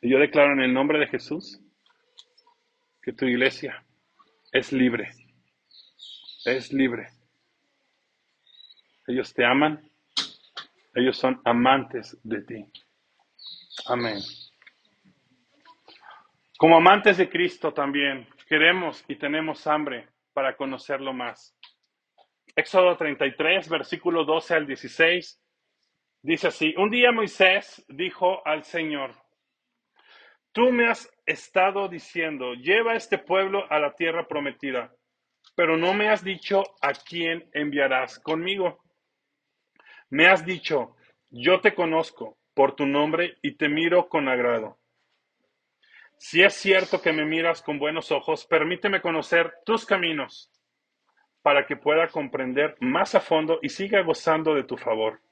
y 0.00 0.10
yo 0.10 0.18
declaro 0.18 0.52
en 0.52 0.60
el 0.60 0.74
nombre 0.74 0.98
de 0.98 1.06
Jesús 1.06 1.60
que 3.02 3.12
tu 3.12 3.24
iglesia 3.24 3.82
es 4.52 4.72
libre, 4.72 5.10
es 6.44 6.72
libre. 6.72 7.08
Ellos 9.06 9.32
te 9.32 9.44
aman, 9.44 9.90
ellos 10.94 11.16
son 11.16 11.40
amantes 11.44 12.18
de 12.22 12.42
ti. 12.42 12.66
Amén. 13.86 14.18
Como 16.58 16.76
amantes 16.76 17.16
de 17.16 17.28
Cristo 17.28 17.72
también 17.72 18.28
queremos 18.48 19.04
y 19.08 19.16
tenemos 19.16 19.66
hambre 19.66 20.08
para 20.32 20.56
conocerlo 20.56 21.12
más. 21.12 21.56
Éxodo 22.54 22.96
33, 22.96 23.68
versículo 23.68 24.24
12 24.24 24.54
al 24.54 24.66
16 24.66 25.42
Dice 26.24 26.46
así, 26.46 26.72
un 26.78 26.88
día 26.88 27.10
Moisés 27.10 27.84
dijo 27.88 28.46
al 28.46 28.62
Señor, 28.62 29.12
tú 30.52 30.70
me 30.70 30.88
has 30.88 31.12
estado 31.26 31.88
diciendo, 31.88 32.54
lleva 32.54 32.94
este 32.94 33.18
pueblo 33.18 33.64
a 33.72 33.80
la 33.80 33.96
tierra 33.96 34.28
prometida, 34.28 34.94
pero 35.56 35.76
no 35.76 35.94
me 35.94 36.10
has 36.10 36.22
dicho 36.22 36.62
a 36.80 36.92
quién 36.92 37.50
enviarás 37.52 38.20
conmigo. 38.20 38.84
Me 40.12 40.26
has 40.26 40.44
dicho, 40.44 40.94
yo 41.30 41.62
te 41.62 41.74
conozco 41.74 42.36
por 42.52 42.76
tu 42.76 42.84
nombre 42.84 43.38
y 43.40 43.56
te 43.56 43.70
miro 43.70 44.10
con 44.10 44.28
agrado. 44.28 44.76
Si 46.18 46.42
es 46.42 46.52
cierto 46.52 47.00
que 47.00 47.14
me 47.14 47.24
miras 47.24 47.62
con 47.62 47.78
buenos 47.78 48.12
ojos, 48.12 48.44
permíteme 48.44 49.00
conocer 49.00 49.54
tus 49.64 49.86
caminos 49.86 50.52
para 51.40 51.64
que 51.64 51.76
pueda 51.76 52.08
comprender 52.08 52.76
más 52.78 53.14
a 53.14 53.20
fondo 53.20 53.58
y 53.62 53.70
siga 53.70 54.02
gozando 54.02 54.54
de 54.54 54.64
tu 54.64 54.76
favor. 54.76 55.22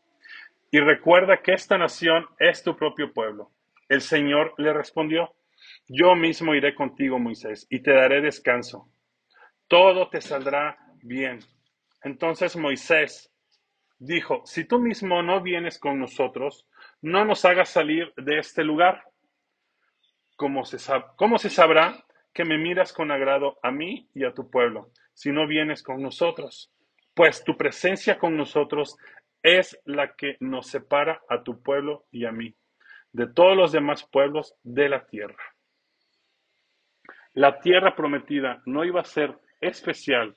Y 0.70 0.80
recuerda 0.80 1.42
que 1.42 1.52
esta 1.52 1.76
nación 1.76 2.24
es 2.38 2.62
tu 2.62 2.74
propio 2.74 3.12
pueblo. 3.12 3.50
El 3.86 4.00
Señor 4.00 4.54
le 4.56 4.72
respondió, 4.72 5.34
yo 5.88 6.14
mismo 6.14 6.54
iré 6.54 6.74
contigo, 6.74 7.18
Moisés, 7.18 7.66
y 7.68 7.80
te 7.80 7.92
daré 7.92 8.22
descanso. 8.22 8.88
Todo 9.68 10.08
te 10.08 10.22
saldrá 10.22 10.78
bien. 11.02 11.40
Entonces 12.02 12.56
Moisés 12.56 13.30
dijo, 14.00 14.42
si 14.46 14.64
tú 14.64 14.80
mismo 14.80 15.22
no 15.22 15.42
vienes 15.42 15.78
con 15.78 16.00
nosotros, 16.00 16.66
no 17.02 17.24
nos 17.24 17.44
hagas 17.44 17.68
salir 17.68 18.12
de 18.16 18.38
este 18.38 18.64
lugar. 18.64 19.04
¿Cómo 20.36 20.64
se, 20.64 20.78
¿Cómo 21.16 21.38
se 21.38 21.50
sabrá 21.50 22.02
que 22.32 22.44
me 22.44 22.58
miras 22.58 22.92
con 22.92 23.10
agrado 23.10 23.58
a 23.62 23.70
mí 23.70 24.08
y 24.14 24.24
a 24.24 24.32
tu 24.32 24.50
pueblo 24.50 24.90
si 25.12 25.30
no 25.30 25.46
vienes 25.46 25.82
con 25.82 26.02
nosotros? 26.02 26.72
Pues 27.14 27.44
tu 27.44 27.56
presencia 27.56 28.18
con 28.18 28.36
nosotros 28.36 28.96
es 29.42 29.78
la 29.84 30.14
que 30.16 30.36
nos 30.40 30.68
separa 30.68 31.20
a 31.28 31.42
tu 31.42 31.62
pueblo 31.62 32.06
y 32.10 32.24
a 32.24 32.32
mí, 32.32 32.54
de 33.12 33.26
todos 33.26 33.56
los 33.56 33.70
demás 33.70 34.04
pueblos 34.04 34.54
de 34.62 34.88
la 34.88 35.06
tierra. 35.06 35.44
La 37.34 37.60
tierra 37.60 37.94
prometida 37.94 38.62
no 38.64 38.84
iba 38.84 39.02
a 39.02 39.04
ser 39.04 39.38
especial 39.60 40.36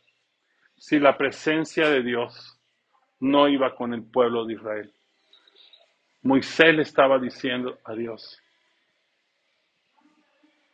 si 0.76 1.00
la 1.00 1.18
presencia 1.18 1.90
de 1.90 2.04
Dios 2.04 2.60
no 3.24 3.48
iba 3.48 3.74
con 3.74 3.94
el 3.94 4.04
pueblo 4.04 4.46
de 4.46 4.54
Israel. 4.54 4.94
Moisés 6.24 6.76
le 6.76 6.82
estaba 6.82 7.20
diciendo 7.20 7.80
a 7.86 7.94
Dios, 7.94 8.42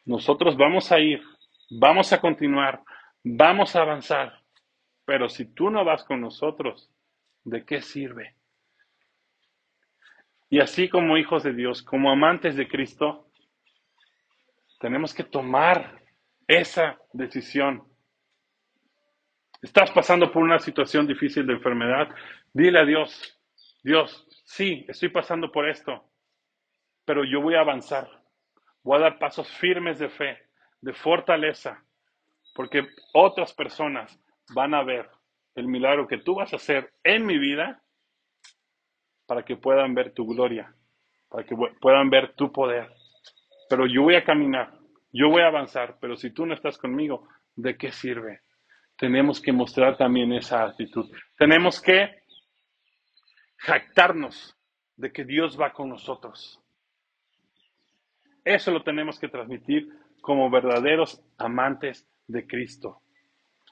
nosotros 0.06 0.58
vamos 0.58 0.92
a 0.92 1.00
ir, 1.00 1.22
vamos 1.70 2.12
a 2.12 2.20
continuar, 2.20 2.82
vamos 3.24 3.76
a 3.76 3.82
avanzar, 3.82 4.42
pero 5.06 5.30
si 5.30 5.46
tú 5.46 5.70
no 5.70 5.86
vas 5.86 6.04
con 6.04 6.22
nosotros, 6.22 6.90
¿de 7.44 7.64
qué 7.66 7.82
sirve? 7.82 8.34
Y 10.50 10.60
así 10.60 10.90
como 10.90 11.18
hijos 11.18 11.44
de 11.44 11.54
Dios, 11.54 11.84
como 11.84 12.10
amantes 12.12 12.56
de 12.56 12.68
Cristo, 12.68 13.28
tenemos 14.80 15.14
que 15.14 15.24
tomar 15.24 16.02
esa 16.48 16.98
decisión. 17.14 17.84
Estás 19.62 19.92
pasando 19.92 20.32
por 20.32 20.42
una 20.42 20.58
situación 20.60 21.06
difícil 21.06 21.46
de 21.46 21.54
enfermedad, 21.54 22.08
dile 22.54 22.80
a 22.80 22.86
Dios, 22.86 23.38
Dios, 23.84 24.26
sí, 24.46 24.86
estoy 24.88 25.10
pasando 25.10 25.52
por 25.52 25.68
esto, 25.68 26.02
pero 27.04 27.26
yo 27.26 27.42
voy 27.42 27.56
a 27.56 27.60
avanzar, 27.60 28.10
voy 28.84 28.98
a 28.98 29.02
dar 29.02 29.20
pasos 29.20 29.50
firmes 29.58 30.00
de 30.00 30.08
fe, 30.08 30.38
de 30.80 30.94
fortaleza, 30.94 31.84
porque 32.56 32.88
otras 33.14 33.52
personas 33.52 34.18
van 34.54 34.74
a 34.74 34.84
ver 34.84 35.10
el 35.56 35.68
milagro 35.68 36.08
que 36.08 36.20
tú 36.20 36.36
vas 36.36 36.54
a 36.54 36.56
hacer 36.56 36.94
en 37.04 37.26
mi 37.26 37.38
vida 37.38 37.82
para 39.26 39.44
que 39.44 39.58
puedan 39.58 39.94
ver 39.94 40.14
tu 40.14 40.26
gloria, 40.26 40.74
para 41.28 41.44
que 41.46 41.56
puedan 41.82 42.10
ver 42.10 42.34
tu 42.34 42.50
poder. 42.54 42.90
Pero 43.70 43.88
yo 43.88 44.04
voy 44.04 44.16
a 44.16 44.24
caminar, 44.24 44.72
yo 45.12 45.28
voy 45.28 45.42
a 45.42 45.48
avanzar, 45.48 45.98
pero 46.00 46.16
si 46.16 46.32
tú 46.32 46.46
no 46.46 46.54
estás 46.54 46.78
conmigo, 46.78 47.28
¿de 47.58 47.78
qué 47.78 47.92
sirve? 47.92 48.40
Tenemos 49.00 49.42
que 49.42 49.54
mostrar 49.54 49.96
también 49.98 50.34
esa 50.34 50.66
actitud. 50.66 51.10
Tenemos 51.38 51.82
que 51.82 52.22
jactarnos 53.58 54.58
de 54.98 55.12
que 55.14 55.24
Dios 55.24 55.60
va 55.60 55.72
con 55.72 55.88
nosotros. 55.88 56.62
Eso 58.44 58.72
lo 58.72 58.84
tenemos 58.84 59.18
que 59.18 59.30
transmitir 59.30 59.88
como 60.22 60.50
verdaderos 60.50 61.24
amantes 61.38 62.06
de 62.28 62.46
Cristo. 62.46 63.02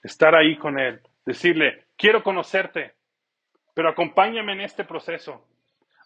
Estar 0.01 0.33
ahí 0.33 0.57
con 0.57 0.79
Él, 0.79 1.01
decirle, 1.25 1.87
quiero 1.97 2.23
conocerte, 2.23 2.93
pero 3.73 3.89
acompáñame 3.89 4.53
en 4.53 4.61
este 4.61 4.85
proceso, 4.85 5.45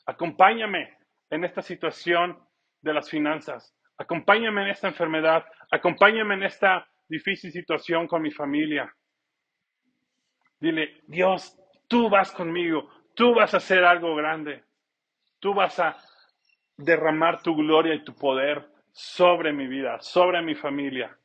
acompáñame 0.07 0.97
en 1.29 1.43
esta 1.43 1.61
situación 1.61 2.39
de 2.81 2.93
las 2.93 3.07
finanzas, 3.07 3.75
acompáñame 3.97 4.63
en 4.63 4.69
esta 4.69 4.87
enfermedad, 4.87 5.45
acompáñame 5.69 6.33
en 6.33 6.43
esta 6.43 6.87
difícil 7.07 7.51
situación 7.51 8.07
con 8.07 8.23
mi 8.23 8.31
familia. 8.31 8.91
Dile, 10.61 11.01
Dios, 11.07 11.57
tú 11.87 12.07
vas 12.07 12.31
conmigo, 12.31 12.87
tú 13.15 13.33
vas 13.33 13.53
a 13.55 13.57
hacer 13.57 13.83
algo 13.83 14.15
grande, 14.15 14.63
tú 15.39 15.55
vas 15.55 15.79
a 15.79 15.97
derramar 16.77 17.41
tu 17.41 17.55
gloria 17.55 17.95
y 17.95 18.03
tu 18.03 18.13
poder 18.13 18.69
sobre 18.91 19.53
mi 19.53 19.67
vida, 19.67 19.99
sobre 20.01 20.41
mi 20.43 20.53
familia. 20.53 21.17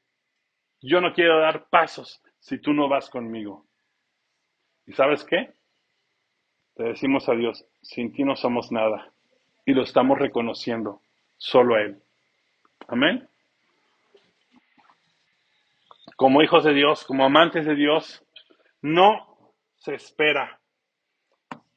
Yo 0.81 1.03
no 1.03 1.13
quiero 1.13 1.39
dar 1.39 1.69
pasos 1.69 2.23
si 2.41 2.59
tú 2.59 2.73
no 2.73 2.89
vas 2.89 3.11
conmigo. 3.11 3.67
¿Y 4.87 4.93
sabes 4.95 5.23
qué? 5.25 5.53
Te 6.75 6.85
decimos 6.85 7.29
a 7.29 7.35
Dios, 7.35 7.65
sin 7.83 8.13
ti 8.13 8.25
no 8.25 8.37
somos 8.37 8.73
nada. 8.73 9.13
Y 9.67 9.75
lo 9.75 9.83
estamos 9.83 10.19
reconociendo, 10.19 11.03
solo 11.37 11.75
a 11.75 11.83
Él. 11.83 12.01
Amén. 12.89 13.29
Como 16.17 16.43
hijos 16.43 16.65
de 16.65 16.73
Dios, 16.73 17.05
como 17.05 17.25
amantes 17.25 17.67
de 17.67 17.75
Dios, 17.75 18.25
no 18.81 19.26
se 19.87 19.95
espera, 19.95 20.61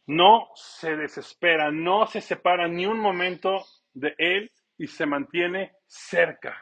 no 0.08 0.50
se 0.56 0.96
desespera, 0.96 1.70
no 1.70 2.08
se 2.08 2.22
separa 2.22 2.68
ni 2.68 2.88
un 2.88 3.00
momento 3.00 3.64
de 3.94 4.16
Él 4.18 4.52
y 4.80 4.88
se 4.88 5.06
mantiene 5.06 5.74
cerca. 5.86 6.58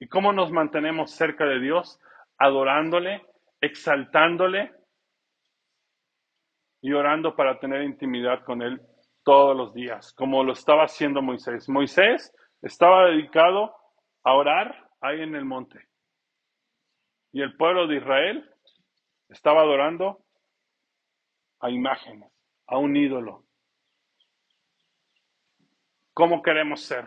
¿Y 0.00 0.08
cómo 0.08 0.32
nos 0.32 0.50
mantenemos 0.50 1.10
cerca 1.10 1.44
de 1.44 1.60
Dios? 1.60 2.00
Adorándole, 2.38 3.26
exaltándole 3.60 4.72
y 6.80 6.94
orando 6.94 7.36
para 7.36 7.58
tener 7.60 7.82
intimidad 7.82 8.42
con 8.42 8.62
Él 8.62 8.80
todos 9.24 9.54
los 9.54 9.74
días, 9.74 10.14
como 10.14 10.42
lo 10.44 10.54
estaba 10.54 10.84
haciendo 10.84 11.20
Moisés. 11.20 11.68
Moisés 11.68 12.34
estaba 12.62 13.10
dedicado 13.10 13.74
a 14.24 14.32
orar 14.32 14.88
ahí 15.02 15.20
en 15.20 15.34
el 15.34 15.44
monte. 15.44 15.88
Y 17.32 17.42
el 17.42 17.54
pueblo 17.58 17.86
de 17.86 17.96
Israel 17.96 18.50
estaba 19.28 19.60
adorando 19.60 20.24
a 21.60 21.70
imágenes, 21.70 22.30
a 22.66 22.78
un 22.78 22.96
ídolo. 22.96 23.44
¿Cómo 26.12 26.42
queremos 26.42 26.82
ser? 26.82 27.06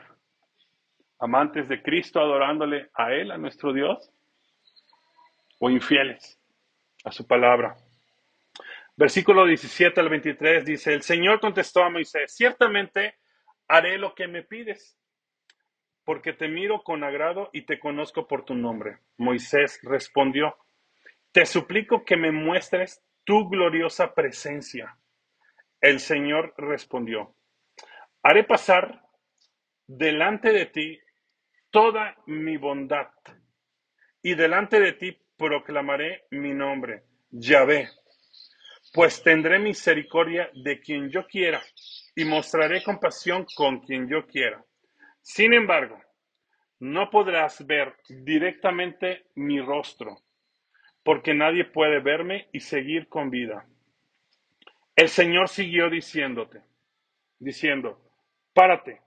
¿Amantes 1.20 1.68
de 1.68 1.82
Cristo 1.82 2.20
adorándole 2.20 2.90
a 2.94 3.14
Él, 3.14 3.32
a 3.32 3.38
nuestro 3.38 3.74
Dios? 3.74 4.12
¿O 5.60 5.70
infieles 5.70 6.40
a 7.04 7.12
su 7.12 7.28
palabra? 7.28 7.76
Versículo 8.96 9.46
17 9.46 10.00
al 10.00 10.10
23 10.10 10.66
dice, 10.66 10.94
el 10.94 11.02
Señor 11.02 11.40
contestó 11.40 11.84
a 11.84 11.90
Moisés, 11.90 12.34
ciertamente 12.36 13.16
haré 13.68 13.98
lo 13.98 14.14
que 14.14 14.28
me 14.28 14.44
pides, 14.44 14.98
porque 16.04 16.34
te 16.34 16.48
miro 16.48 16.84
con 16.84 17.04
agrado 17.04 17.50
y 17.54 17.64
te 17.64 17.80
conozco 17.80 18.28
por 18.28 18.44
tu 18.46 18.54
nombre. 18.54 18.98
Moisés 19.18 19.80
respondió, 19.84 20.56
te 21.32 21.46
suplico 21.46 22.04
que 22.04 22.18
me 22.18 22.32
muestres 22.32 23.02
tu 23.24 23.50
gloriosa 23.50 24.14
presencia. 24.14 24.98
El 25.80 26.00
Señor 26.00 26.54
respondió, 26.58 27.36
haré 28.24 28.44
pasar 28.44 29.02
delante 29.88 30.52
de 30.52 30.66
ti 30.68 31.00
toda 31.70 32.16
mi 32.28 32.58
bondad 32.58 33.08
y 34.22 34.36
delante 34.36 34.80
de 34.80 34.94
ti 34.94 35.18
proclamaré 35.38 36.26
mi 36.30 36.54
nombre, 36.54 37.04
Yahvé 37.32 37.90
pues 38.94 39.24
tendré 39.24 39.60
misericordia 39.60 40.50
de 40.54 40.80
quien 40.82 41.10
yo 41.10 41.26
quiera 41.26 41.62
y 42.16 42.26
mostraré 42.26 42.84
compasión 42.84 43.46
con 43.56 43.80
quien 43.80 44.08
yo 44.08 44.28
quiera. 44.28 44.64
Sin 45.22 45.54
embargo, 45.54 45.98
no 46.80 47.10
podrás 47.10 47.66
ver 47.66 47.96
directamente 48.10 49.28
mi 49.36 49.62
rostro, 49.62 50.18
porque 51.04 51.34
nadie 51.34 51.66
puede 51.66 52.00
verme 52.00 52.48
y 52.52 52.60
seguir 52.60 53.08
con 53.08 53.30
vida. 53.30 53.66
El 54.96 55.10
Señor 55.10 55.50
siguió 55.50 55.90
diciéndote, 55.90 56.62
diciendo, 57.40 58.00
párate 58.54 59.02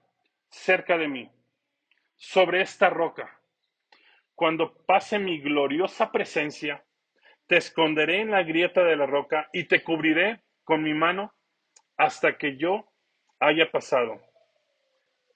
cerca 0.49 0.97
de 0.97 1.09
mí, 1.09 1.31
sobre 2.17 2.63
esta 2.63 2.89
roca. 2.89 3.41
Cuando 4.35 4.75
pase 4.87 5.19
mi 5.19 5.41
gloriosa 5.41 6.11
presencia, 6.11 6.85
te 7.47 7.57
esconderé 7.57 8.21
en 8.21 8.31
la 8.31 8.43
grieta 8.43 8.83
de 8.83 8.97
la 8.97 9.07
roca 9.07 9.49
y 9.53 9.65
te 9.65 9.83
cubriré 9.83 10.41
con 10.65 10.83
mi 10.83 10.95
mano 10.95 11.33
hasta 11.97 12.37
que 12.39 12.57
yo 12.57 12.89
haya 13.39 13.71
pasado. 13.71 14.21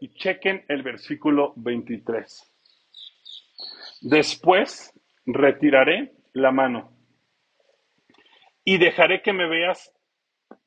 Y 0.00 0.14
chequen 0.14 0.64
el 0.68 0.82
versículo 0.82 1.52
23. 1.56 2.52
Después 4.00 4.92
retiraré 5.26 6.12
la 6.32 6.52
mano 6.52 6.98
y 8.64 8.76
dejaré 8.78 9.22
que 9.22 9.32
me 9.32 9.48
veas 9.48 9.94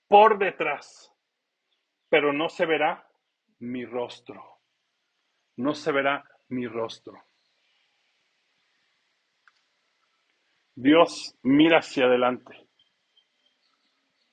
por 0.07 0.39
detrás, 0.39 1.13
pero 2.09 2.33
no 2.33 2.49
se 2.49 2.65
verá 2.65 3.07
mi 3.59 3.85
rostro. 3.85 4.59
No 5.57 5.75
se 5.75 5.91
verá 5.91 6.23
mi 6.49 6.65
rostro. 6.65 7.13
Dios 10.73 11.37
mira 11.43 11.77
hacia 11.77 12.05
adelante 12.05 12.67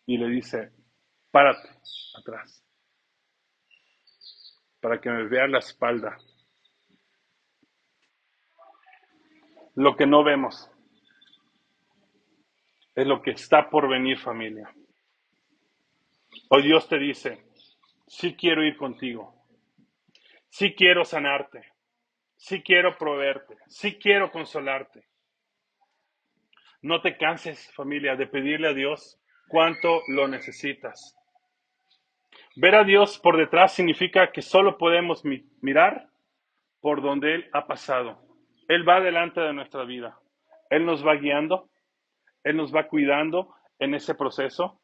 y 0.07 0.17
le 0.17 0.29
dice, 0.29 0.73
párate 1.31 1.69
atrás, 2.19 2.65
para 4.81 4.99
que 4.99 5.11
me 5.11 5.29
vea 5.29 5.47
la 5.47 5.59
espalda. 5.59 6.17
Lo 9.75 9.95
que 9.95 10.07
no 10.07 10.25
vemos 10.25 10.71
es 12.99 13.07
lo 13.07 13.23
que 13.23 13.31
está 13.31 13.71
por 13.71 13.89
venir 13.89 14.19
familia. 14.19 14.75
Hoy 16.51 16.63
Dios 16.65 16.89
te 16.89 16.99
dice, 16.99 17.45
sí 18.09 18.35
quiero 18.35 18.65
ir 18.65 18.77
contigo, 18.77 19.37
sí 20.49 20.75
quiero 20.75 21.05
sanarte, 21.05 21.63
sí 22.35 22.61
quiero 22.61 22.99
proveerte, 22.99 23.57
sí 23.69 24.01
quiero 24.01 24.33
consolarte. 24.33 25.05
No 26.83 27.01
te 27.01 27.17
canses, 27.17 27.73
familia, 27.73 28.17
de 28.17 28.27
pedirle 28.27 28.67
a 28.67 28.75
Dios 28.75 29.21
cuánto 29.47 30.01
lo 30.09 30.27
necesitas. 30.27 31.17
Ver 32.57 32.75
a 32.75 32.83
Dios 32.83 33.21
por 33.21 33.37
detrás 33.37 33.75
significa 33.75 34.33
que 34.33 34.43
solo 34.43 34.77
podemos 34.77 35.23
mirar 35.61 36.09
por 36.81 37.01
donde 37.01 37.37
Él 37.37 37.51
ha 37.53 37.65
pasado. 37.69 38.21
Él 38.67 38.89
va 38.89 39.01
delante 39.01 39.41
de 39.41 39.53
nuestra 39.53 39.85
vida. 39.85 40.19
Él 40.69 40.85
nos 40.85 41.07
va 41.07 41.15
guiando, 41.15 41.71
Él 42.49 42.57
nos 42.57 42.75
va 42.75 42.89
cuidando 42.89 43.55
en 43.79 43.95
ese 43.95 44.15
proceso 44.15 44.81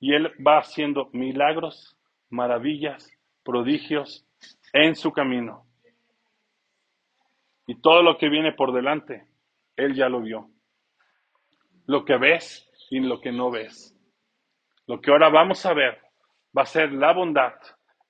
y 0.00 0.14
Él 0.14 0.32
va 0.44 0.58
haciendo 0.58 1.10
milagros, 1.12 1.98
maravillas, 2.30 3.10
prodigios 3.42 4.26
en 4.72 4.94
su 4.94 5.12
camino. 5.12 5.66
Y 7.66 7.80
todo 7.80 8.02
lo 8.02 8.18
que 8.18 8.28
viene 8.28 8.52
por 8.52 8.72
delante, 8.72 9.26
Él 9.76 9.94
ya 9.94 10.08
lo 10.08 10.20
vio 10.20 10.50
lo 11.86 12.04
que 12.04 12.16
ves 12.16 12.68
y 12.90 13.00
lo 13.00 13.20
que 13.20 13.32
no 13.32 13.50
ves. 13.50 13.94
Lo 14.86 15.00
que 15.00 15.10
ahora 15.10 15.28
vamos 15.28 15.64
a 15.66 15.72
ver 15.72 15.98
va 16.56 16.62
a 16.62 16.66
ser 16.66 16.92
la 16.92 17.12
bondad, 17.12 17.54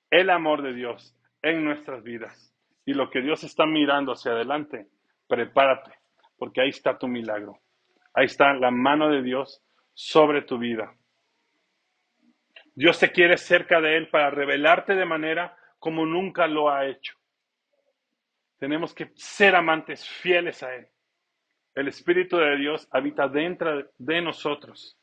el 0.09 0.29
amor 0.29 0.61
de 0.61 0.73
Dios 0.73 1.15
en 1.41 1.63
nuestras 1.63 2.03
vidas. 2.03 2.53
Y 2.85 2.93
lo 2.93 3.09
que 3.09 3.21
Dios 3.21 3.43
está 3.43 3.65
mirando 3.65 4.13
hacia 4.13 4.31
adelante, 4.31 4.87
prepárate, 5.27 5.91
porque 6.37 6.61
ahí 6.61 6.69
está 6.69 6.97
tu 6.97 7.07
milagro. 7.07 7.59
Ahí 8.17 8.25
está 8.25 8.51
la 8.53 8.71
mano 8.71 9.11
de 9.11 9.21
Dios 9.21 9.63
sobre 9.93 10.41
tu 10.41 10.57
vida. 10.57 10.91
Dios 12.73 12.97
te 12.97 13.11
quiere 13.11 13.37
cerca 13.37 13.79
de 13.79 13.95
Él 13.95 14.09
para 14.09 14.31
revelarte 14.31 14.95
de 14.95 15.05
manera 15.05 15.55
como 15.77 16.03
nunca 16.03 16.47
lo 16.47 16.67
ha 16.67 16.87
hecho. 16.87 17.15
Tenemos 18.57 18.95
que 18.95 19.11
ser 19.13 19.55
amantes 19.55 20.03
fieles 20.09 20.63
a 20.63 20.73
Él. 20.73 20.87
El 21.75 21.89
Espíritu 21.89 22.37
de 22.37 22.57
Dios 22.57 22.87
habita 22.89 23.27
dentro 23.27 23.87
de 23.99 24.21
nosotros. 24.23 24.99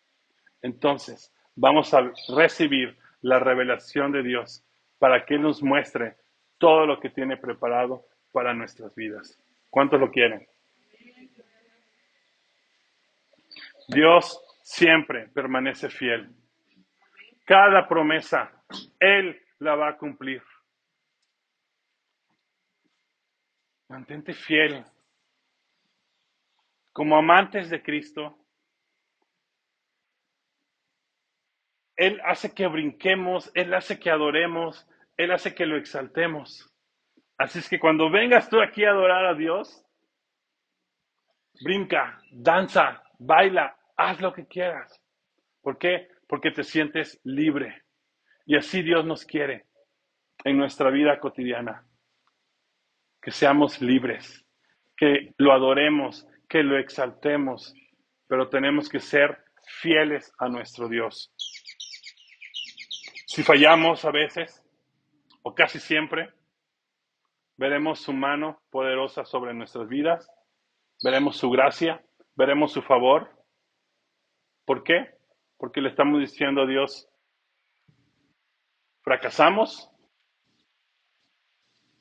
Entonces, 0.61 1.33
vamos 1.55 1.95
a 1.95 2.11
recibir 2.37 2.99
la 3.21 3.39
revelación 3.39 4.11
de 4.11 4.25
Dios 4.25 4.67
para 4.99 5.25
que 5.25 5.37
Él 5.37 5.43
nos 5.43 5.63
muestre 5.63 6.17
todo 6.59 6.85
lo 6.85 6.99
que 6.99 7.11
tiene 7.11 7.37
preparado 7.37 8.07
para 8.33 8.53
nuestras 8.55 8.93
vidas. 8.97 9.41
¿Cuántos 9.71 10.01
lo 10.01 10.11
quieren? 10.11 10.49
Dios 13.89 14.41
siempre 14.63 15.29
permanece 15.29 15.91
fiel. 15.91 16.35
Cada 17.45 17.87
promesa, 17.87 18.51
Él 18.99 19.41
la 19.59 19.75
va 19.75 19.91
a 19.91 19.97
cumplir. 19.99 20.43
Mantente 23.89 24.33
fiel. 24.33 24.85
Como 26.93 27.17
amantes 27.17 27.71
de 27.71 27.83
Cristo, 27.83 28.39
Él 31.97 32.21
hace 32.25 32.55
que 32.55 32.67
brinquemos, 32.67 33.51
Él 33.55 33.75
hace 33.75 33.99
que 33.99 34.11
adoremos, 34.11 34.89
Él 35.17 35.33
hace 35.33 35.55
que 35.55 35.67
lo 35.67 35.77
exaltemos. 35.77 36.71
Así 37.37 37.59
es 37.59 37.69
que 37.69 37.81
cuando 37.81 38.11
vengas 38.11 38.49
tú 38.49 38.61
aquí 38.61 38.85
a 38.85 38.91
adorar 38.91 39.27
a 39.27 39.35
Dios, 39.35 39.85
brinca, 41.63 42.21
danza, 42.31 43.04
baila, 43.25 43.77
haz 43.97 44.21
lo 44.21 44.33
que 44.33 44.47
quieras. 44.47 45.01
¿Por 45.63 45.79
qué? 45.79 46.09
Porque 46.29 46.51
te 46.51 46.63
sientes 46.63 47.21
libre. 47.25 47.83
Y 48.47 48.57
así 48.57 48.83
Dios 48.83 49.05
nos 49.05 49.25
quiere 49.25 49.67
en 50.45 50.59
nuestra 50.59 50.91
vida 50.91 51.19
cotidiana. 51.19 51.87
Que 53.23 53.31
seamos 53.31 53.81
libres, 53.81 54.45
que 54.97 55.33
lo 55.39 55.53
adoremos, 55.53 56.27
que 56.49 56.63
lo 56.63 56.79
exaltemos, 56.79 57.75
pero 58.29 58.49
tenemos 58.49 58.89
que 58.89 59.01
ser 59.01 59.39
fieles 59.81 60.33
a 60.39 60.49
nuestro 60.49 60.89
Dios. 60.89 61.33
Si 63.27 63.43
fallamos 63.43 64.05
a 64.05 64.11
veces, 64.11 64.63
o 65.43 65.55
casi 65.55 65.81
siempre, 65.81 66.31
veremos 67.57 68.01
su 68.01 68.13
mano 68.13 68.63
poderosa 68.71 69.25
sobre 69.25 69.55
nuestras 69.55 69.89
vidas, 69.89 70.31
veremos 71.03 71.39
su 71.39 71.51
gracia, 71.51 72.05
veremos 72.37 72.73
su 72.73 72.83
favor. 72.83 73.31
¿Por 74.65 74.83
qué? 74.83 75.15
Porque 75.59 75.81
le 75.81 75.91
estamos 75.91 76.21
diciendo 76.21 76.63
a 76.63 76.67
Dios, 76.67 77.09
fracasamos, 79.03 79.91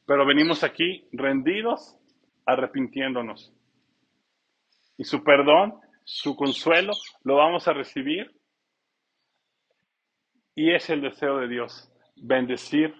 pero 0.05 0.25
venimos 0.25 0.63
aquí 0.63 1.07
rendidos, 1.11 1.97
arrepintiéndonos. 2.45 3.53
Y 4.97 5.03
su 5.05 5.23
perdón, 5.23 5.79
su 6.03 6.35
consuelo, 6.35 6.93
lo 7.23 7.35
vamos 7.35 7.67
a 7.67 7.73
recibir. 7.73 8.31
Y 10.55 10.73
es 10.73 10.89
el 10.89 11.01
deseo 11.01 11.37
de 11.37 11.47
Dios, 11.47 11.91
bendecir 12.15 12.93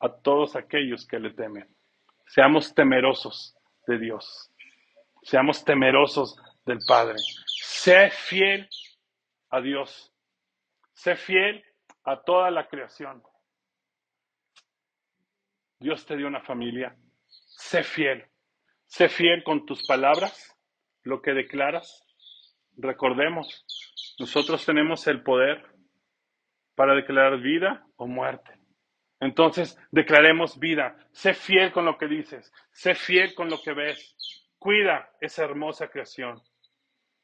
a 0.00 0.08
todos 0.08 0.56
aquellos 0.56 1.06
que 1.06 1.18
le 1.18 1.32
temen. 1.34 1.68
Seamos 2.26 2.74
temerosos 2.74 3.56
de 3.86 3.98
Dios. 3.98 4.50
Seamos 5.22 5.64
temerosos 5.64 6.40
del 6.66 6.80
Padre. 6.86 7.14
Sé 7.46 8.10
fiel 8.10 8.68
a 9.50 9.60
Dios. 9.60 10.12
Sé 10.92 11.16
fiel 11.16 11.64
a 12.04 12.20
toda 12.22 12.50
la 12.50 12.68
creación. 12.68 13.22
Dios 15.78 16.04
te 16.04 16.16
dio 16.16 16.26
una 16.26 16.42
familia. 16.42 16.96
Sé 17.28 17.82
fiel. 17.82 18.26
Sé 18.86 19.08
fiel 19.08 19.42
con 19.44 19.66
tus 19.66 19.86
palabras, 19.86 20.56
lo 21.02 21.20
que 21.22 21.32
declaras. 21.32 22.04
Recordemos, 22.76 23.64
nosotros 24.18 24.64
tenemos 24.64 25.06
el 25.06 25.22
poder 25.22 25.64
para 26.74 26.94
declarar 26.94 27.40
vida 27.40 27.86
o 27.96 28.06
muerte. 28.06 28.52
Entonces, 29.20 29.78
declaremos 29.90 30.58
vida. 30.58 30.96
Sé 31.12 31.34
fiel 31.34 31.72
con 31.72 31.84
lo 31.84 31.96
que 31.96 32.06
dices. 32.06 32.52
Sé 32.70 32.94
fiel 32.94 33.34
con 33.34 33.48
lo 33.48 33.60
que 33.62 33.72
ves. 33.72 34.16
Cuida 34.58 35.10
esa 35.20 35.44
hermosa 35.44 35.88
creación. 35.88 36.42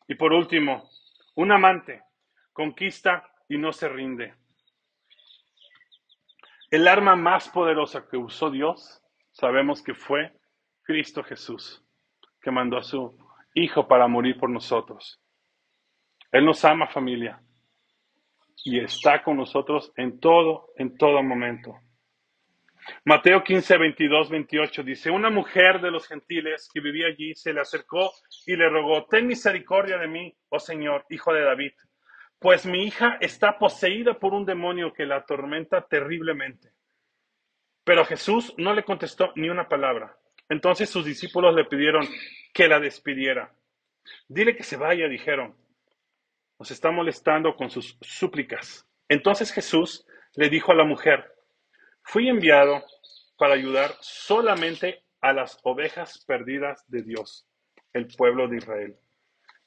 Y 0.08 0.14
por 0.14 0.32
último, 0.32 0.90
un 1.34 1.52
amante 1.52 2.02
conquista 2.52 3.28
y 3.48 3.58
no 3.58 3.72
se 3.72 3.88
rinde. 3.88 4.34
El 6.70 6.88
arma 6.88 7.16
más 7.16 7.48
poderosa 7.48 8.08
que 8.08 8.16
usó 8.16 8.50
Dios, 8.50 9.02
sabemos 9.30 9.82
que 9.82 9.94
fue 9.94 10.32
Cristo 10.82 11.22
Jesús, 11.22 11.84
que 12.40 12.50
mandó 12.50 12.78
a 12.78 12.82
su 12.82 13.16
Hijo 13.54 13.86
para 13.86 14.08
morir 14.08 14.38
por 14.38 14.48
nosotros. 14.48 15.20
Él 16.30 16.46
nos 16.46 16.64
ama 16.64 16.86
familia 16.86 17.42
y 18.64 18.80
está 18.80 19.22
con 19.22 19.36
nosotros 19.36 19.92
en 19.96 20.18
todo, 20.18 20.70
en 20.76 20.96
todo 20.96 21.22
momento. 21.22 21.78
Mateo 23.04 23.42
15, 23.42 23.78
22, 23.78 24.30
28 24.30 24.82
dice, 24.82 25.10
una 25.10 25.30
mujer 25.30 25.80
de 25.80 25.90
los 25.90 26.06
gentiles 26.06 26.68
que 26.72 26.80
vivía 26.80 27.06
allí 27.06 27.34
se 27.34 27.52
le 27.52 27.60
acercó 27.60 28.12
y 28.46 28.56
le 28.56 28.68
rogó, 28.68 29.06
ten 29.06 29.26
misericordia 29.26 29.98
de 29.98 30.08
mí, 30.08 30.36
oh 30.48 30.58
Señor, 30.58 31.04
hijo 31.08 31.32
de 31.32 31.42
David, 31.42 31.72
pues 32.38 32.66
mi 32.66 32.84
hija 32.84 33.18
está 33.20 33.58
poseída 33.58 34.14
por 34.14 34.34
un 34.34 34.44
demonio 34.44 34.92
que 34.92 35.06
la 35.06 35.16
atormenta 35.16 35.86
terriblemente. 35.86 36.72
Pero 37.84 38.04
Jesús 38.04 38.52
no 38.58 38.74
le 38.74 38.84
contestó 38.84 39.32
ni 39.36 39.48
una 39.48 39.68
palabra. 39.68 40.16
Entonces 40.48 40.90
sus 40.90 41.04
discípulos 41.04 41.54
le 41.54 41.64
pidieron 41.64 42.06
que 42.52 42.68
la 42.68 42.80
despidiera. 42.80 43.54
Dile 44.28 44.56
que 44.56 44.64
se 44.64 44.76
vaya, 44.76 45.08
dijeron. 45.08 45.56
Nos 46.58 46.70
está 46.70 46.90
molestando 46.90 47.54
con 47.56 47.70
sus 47.70 47.96
súplicas. 48.00 48.88
Entonces 49.08 49.52
Jesús 49.52 50.06
le 50.34 50.48
dijo 50.48 50.72
a 50.72 50.76
la 50.76 50.84
mujer, 50.84 51.31
fui 52.02 52.28
enviado 52.28 52.84
para 53.38 53.54
ayudar 53.54 53.94
solamente 54.00 55.02
a 55.20 55.32
las 55.32 55.58
ovejas 55.62 56.24
perdidas 56.26 56.84
de 56.88 57.02
Dios, 57.02 57.46
el 57.92 58.06
pueblo 58.08 58.48
de 58.48 58.56
Israel. 58.58 58.96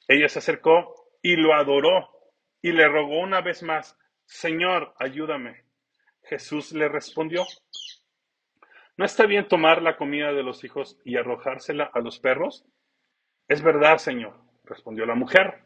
Ella 0.08 0.30
se 0.30 0.40
acercó 0.40 1.10
y 1.22 1.36
lo 1.36 1.54
adoró 1.54 2.10
y 2.62 2.72
le 2.72 2.88
rogó 2.88 3.20
una 3.20 3.42
vez 3.42 3.64
más, 3.64 3.98
Señor, 4.26 4.94
ayúdame. 5.00 5.64
Jesús 6.24 6.72
le 6.72 6.90
respondió, 6.90 7.46
¿no 8.98 9.06
está 9.06 9.26
bien 9.26 9.48
tomar 9.48 9.82
la 9.82 9.98
comida 9.98 10.34
de 10.34 10.44
los 10.44 10.64
hijos 10.64 11.00
y 11.06 11.18
arrojársela 11.18 11.90
a 11.94 12.00
los 12.00 12.20
perros? 12.20 12.66
Es 13.48 13.62
verdad, 13.62 13.98
Señor, 13.98 14.36
respondió 14.64 15.06
la 15.06 15.16
mujer, 15.16 15.64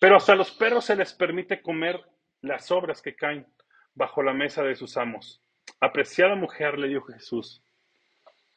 pero 0.00 0.16
hasta 0.16 0.32
a 0.32 0.36
los 0.36 0.50
perros 0.52 0.86
se 0.86 0.96
les 0.96 1.12
permite 1.12 1.60
comer 1.60 2.02
las 2.40 2.66
sobras 2.66 3.02
que 3.02 3.14
caen 3.14 3.46
bajo 3.94 4.22
la 4.22 4.32
mesa 4.32 4.62
de 4.62 4.76
sus 4.76 4.96
amos. 4.96 5.42
Apreciada 5.80 6.34
mujer, 6.34 6.78
le 6.78 6.88
dijo 6.88 7.06
Jesús, 7.06 7.62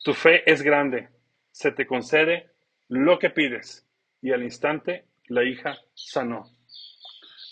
tu 0.03 0.13
fe 0.13 0.49
es 0.51 0.61
grande, 0.61 1.09
se 1.51 1.71
te 1.71 1.87
concede 1.87 2.51
lo 2.89 3.17
que 3.19 3.29
pides. 3.29 3.87
Y 4.21 4.31
al 4.31 4.43
instante 4.43 5.07
la 5.27 5.43
hija 5.43 5.77
sanó. 5.93 6.45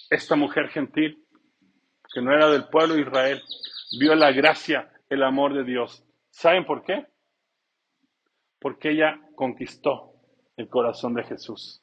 Esta 0.10 0.36
mujer 0.36 0.70
gentil, 0.70 1.26
que 2.14 2.22
no 2.22 2.34
era 2.34 2.50
del 2.50 2.68
pueblo 2.68 2.96
de 2.96 3.02
Israel, 3.02 3.42
vio 3.98 4.16
la 4.16 4.32
gracia, 4.32 4.92
el 5.10 5.24
amor 5.24 5.54
de 5.54 5.64
Dios. 5.64 6.04
¿Saben 6.30 6.66
por 6.66 6.84
qué? 6.84 7.06
Porque 8.60 8.92
ella 8.92 9.20
conquistó 9.36 10.14
el 10.58 10.68
corazón 10.68 11.14
de 11.14 11.24
Jesús. 11.24 11.82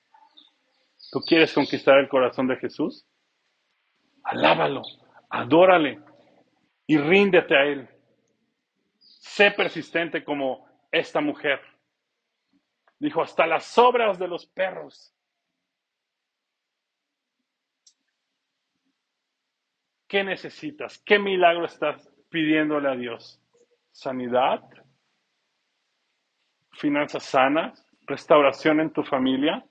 ¿Tú 1.10 1.20
quieres 1.20 1.54
conquistar 1.54 1.98
el 1.98 2.08
corazón 2.08 2.46
de 2.48 2.56
Jesús? 2.56 3.06
Alábalo, 4.22 4.82
adórale 5.30 6.00
y 6.88 6.96
ríndete 6.96 7.54
a 7.54 7.64
Él. 7.64 7.88
Sé 8.98 9.50
persistente 9.52 10.24
como 10.24 10.66
esta 10.90 11.20
mujer. 11.20 11.60
Dijo, 12.98 13.22
hasta 13.22 13.46
las 13.46 13.76
obras 13.78 14.18
de 14.18 14.26
los 14.26 14.46
perros. 14.46 15.14
¿Qué 20.08 20.24
necesitas? 20.24 20.98
¿Qué 21.04 21.18
milagro 21.18 21.66
estás 21.66 22.10
pidiéndole 22.30 22.88
a 22.88 22.96
Dios? 22.96 23.38
¿Sanidad? 23.92 24.62
¿Finanzas 26.72 27.24
sanas? 27.24 27.86
¿Restauración 28.06 28.80
en 28.80 28.92
tu 28.94 29.04
familia? 29.04 29.62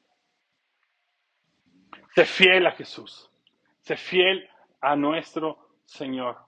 Sé 2.13 2.25
fiel 2.25 2.67
a 2.67 2.71
Jesús. 2.73 3.32
Sé 3.80 3.97
fiel 3.97 4.47
a 4.82 4.95
nuestro 4.95 5.80
Señor. 5.86 6.46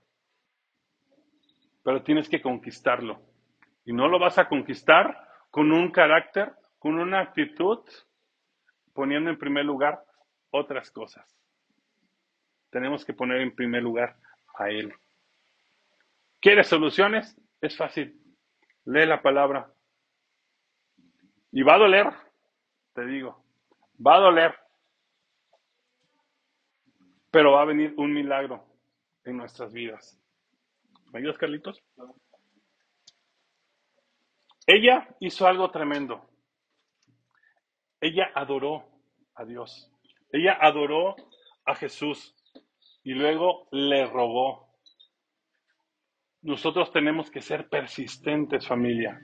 Pero 1.84 2.04
tienes 2.04 2.30
que 2.30 2.42
conquistarlo. 2.42 3.22
Y 3.86 3.94
no 3.94 4.08
lo 4.08 4.20
vas 4.20 4.38
a 4.38 4.48
conquistar 4.48 5.28
con 5.50 5.72
un 5.72 5.92
carácter, 5.92 6.54
con 6.78 7.00
una 7.00 7.22
actitud, 7.22 7.80
poniendo 8.94 9.30
en 9.30 9.40
primer 9.40 9.66
lugar 9.66 10.04
otras 10.52 10.92
cosas. 10.92 11.38
Tenemos 12.70 13.04
que 13.06 13.14
poner 13.14 13.42
en 13.42 13.56
primer 13.56 13.82
lugar 13.82 14.18
a 14.58 14.70
Él. 14.70 14.94
¿Quieres 16.40 16.68
soluciones? 16.68 17.36
Es 17.62 17.76
fácil. 17.76 18.20
Lee 18.86 19.06
la 19.06 19.22
palabra. 19.22 19.72
Y 21.52 21.64
va 21.64 21.76
a 21.76 21.80
doler, 21.80 22.08
te 22.94 23.06
digo. 23.06 23.44
Va 24.06 24.16
a 24.16 24.20
doler. 24.20 24.56
Pero 27.32 27.54
va 27.54 27.64
a 27.64 27.66
venir 27.66 27.94
un 27.98 28.14
milagro 28.14 28.66
en 29.24 29.38
nuestras 29.38 29.74
vidas. 29.74 30.19
¿Me 31.12 31.20
ayudas, 31.20 31.38
Carlitos? 31.38 31.82
Ella 34.68 35.08
hizo 35.20 35.48
algo 35.48 35.72
tremendo. 35.72 36.22
Ella 38.00 38.32
adoró 38.36 38.86
a 39.36 39.44
Dios. 39.44 39.92
Ella 40.32 40.58
adoró 40.62 41.16
a 41.66 41.74
Jesús 41.76 42.36
y 43.04 43.14
luego 43.14 43.68
le 43.72 44.06
rogó. 44.06 44.68
Nosotros 46.44 46.92
tenemos 46.92 47.32
que 47.32 47.42
ser 47.42 47.68
persistentes, 47.68 48.68
familia, 48.68 49.20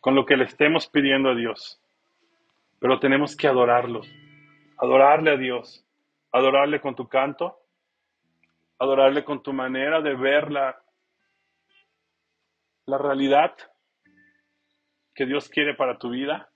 con 0.00 0.14
lo 0.14 0.26
que 0.26 0.36
le 0.36 0.44
estemos 0.44 0.88
pidiendo 0.88 1.30
a 1.30 1.34
Dios. 1.36 1.80
Pero 2.80 2.98
tenemos 2.98 3.36
que 3.36 3.46
adorarlo, 3.46 4.00
adorarle 4.78 5.30
a 5.30 5.36
Dios, 5.36 5.86
adorarle 6.32 6.80
con 6.80 6.96
tu 6.96 7.08
canto, 7.08 7.58
adorarle 8.78 9.24
con 9.24 9.42
tu 9.42 9.52
manera 9.52 10.00
de 10.00 10.14
ver 10.14 10.50
la, 10.50 10.80
la 12.86 12.98
realidad 12.98 13.54
que 15.14 15.26
Dios 15.26 15.48
quiere 15.48 15.74
para 15.74 15.98
tu 15.98 16.10
vida. 16.10 16.50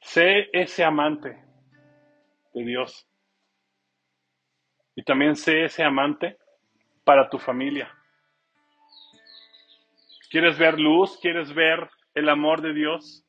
Sé 0.00 0.48
ese 0.52 0.84
amante 0.84 1.44
de 2.54 2.64
Dios. 2.64 3.06
Y 4.94 5.04
también 5.04 5.36
sé 5.36 5.64
ese 5.64 5.84
amante 5.84 6.38
para 7.04 7.28
tu 7.28 7.38
familia. 7.38 7.94
¿Quieres 10.30 10.58
ver 10.58 10.78
luz? 10.78 11.18
¿Quieres 11.20 11.52
ver 11.54 11.90
el 12.14 12.28
amor 12.28 12.62
de 12.62 12.72
Dios? 12.72 13.26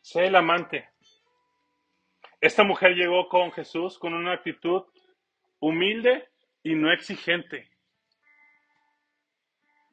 Sé 0.00 0.26
el 0.26 0.34
amante. 0.34 0.88
Esta 2.40 2.64
mujer 2.64 2.94
llegó 2.94 3.28
con 3.28 3.52
Jesús 3.52 3.98
con 3.98 4.14
una 4.14 4.32
actitud 4.32 4.82
humilde 5.60 6.31
y 6.62 6.74
no 6.74 6.92
exigente. 6.92 7.68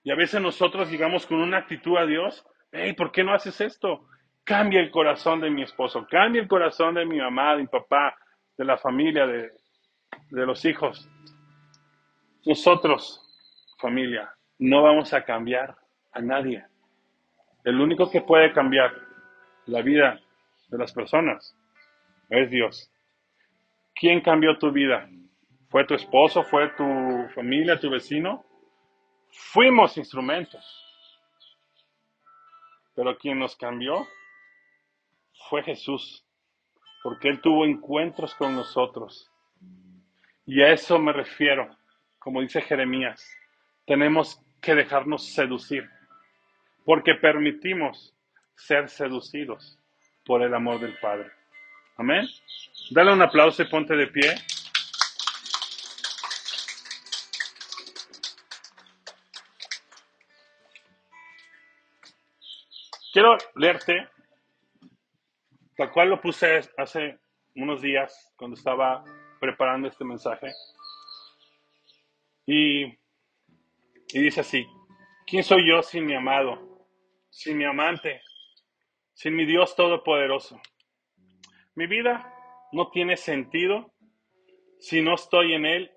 Y 0.03 0.11
a 0.11 0.15
veces 0.15 0.41
nosotros 0.41 0.89
llegamos 0.89 1.25
con 1.25 1.39
una 1.39 1.57
actitud 1.57 1.97
a 1.97 2.05
Dios, 2.05 2.45
hey, 2.71 2.93
¿por 2.93 3.11
qué 3.11 3.23
no 3.23 3.33
haces 3.33 3.59
esto? 3.61 4.07
Cambia 4.43 4.79
el 4.79 4.91
corazón 4.91 5.41
de 5.41 5.49
mi 5.49 5.63
esposo, 5.63 6.07
cambia 6.09 6.41
el 6.41 6.47
corazón 6.47 6.95
de 6.95 7.05
mi 7.05 7.19
mamá, 7.19 7.55
de 7.55 7.63
mi 7.63 7.67
papá, 7.67 8.17
de 8.57 8.65
la 8.65 8.77
familia, 8.77 9.27
de, 9.27 9.51
de 10.29 10.45
los 10.45 10.63
hijos. 10.65 11.09
Nosotros, 12.45 13.21
familia, 13.79 14.33
no 14.57 14.83
vamos 14.83 15.13
a 15.13 15.23
cambiar 15.23 15.75
a 16.11 16.21
nadie. 16.21 16.65
El 17.63 17.79
único 17.79 18.09
que 18.09 18.21
puede 18.21 18.51
cambiar 18.53 18.93
la 19.65 19.81
vida 19.81 20.19
de 20.69 20.77
las 20.77 20.93
personas 20.93 21.55
es 22.29 22.49
Dios. 22.49 22.91
¿Quién 23.93 24.21
cambió 24.21 24.57
tu 24.57 24.71
vida? 24.71 25.09
¿Fue 25.69 25.85
tu 25.85 25.93
esposo? 25.93 26.43
¿Fue 26.43 26.69
tu 26.69 27.27
familia? 27.35 27.79
¿Tu 27.79 27.89
vecino? 27.89 28.43
Fuimos 29.31 29.97
instrumentos. 29.97 30.65
Pero 32.95 33.17
quien 33.17 33.39
nos 33.39 33.55
cambió 33.55 34.07
fue 35.49 35.63
Jesús, 35.63 36.25
porque 37.03 37.29
Él 37.29 37.39
tuvo 37.39 37.65
encuentros 37.65 38.33
con 38.35 38.55
nosotros. 38.55 39.31
Y 40.45 40.61
a 40.61 40.73
eso 40.73 40.97
me 40.97 41.13
refiero, 41.13 41.69
como 42.17 42.41
dice 42.41 42.61
Jeremías, 42.61 43.23
tenemos 43.85 44.43
que 44.61 44.75
dejarnos 44.75 45.27
seducir, 45.33 45.87
porque 46.83 47.13
permitimos 47.13 48.15
ser 48.55 48.89
seducidos 48.89 49.79
por 50.25 50.41
el 50.41 50.53
amor 50.53 50.79
del 50.79 50.97
Padre. 50.99 51.31
Amén. 51.97 52.27
Dale 52.91 53.13
un 53.13 53.21
aplauso 53.21 53.61
y 53.61 53.69
ponte 53.69 53.95
de 53.95 54.07
pie. 54.07 54.35
Quiero 63.19 63.37
leerte, 63.55 64.07
tal 65.75 65.91
cual 65.91 66.09
lo 66.09 66.21
puse 66.21 66.61
hace 66.77 67.19
unos 67.53 67.81
días 67.81 68.33
cuando 68.37 68.55
estaba 68.55 69.03
preparando 69.41 69.89
este 69.89 70.05
mensaje. 70.05 70.47
Y, 72.45 72.85
y 72.85 74.21
dice 74.21 74.39
así, 74.39 74.65
¿quién 75.27 75.43
soy 75.43 75.67
yo 75.67 75.83
sin 75.83 76.05
mi 76.05 76.15
amado, 76.15 76.87
sin 77.29 77.57
mi 77.57 77.65
amante, 77.65 78.21
sin 79.11 79.35
mi 79.35 79.45
Dios 79.45 79.75
Todopoderoso? 79.75 80.61
Mi 81.75 81.87
vida 81.87 82.33
no 82.71 82.89
tiene 82.89 83.17
sentido 83.17 83.91
si 84.79 85.01
no 85.01 85.15
estoy 85.15 85.55
en 85.55 85.65
Él 85.65 85.91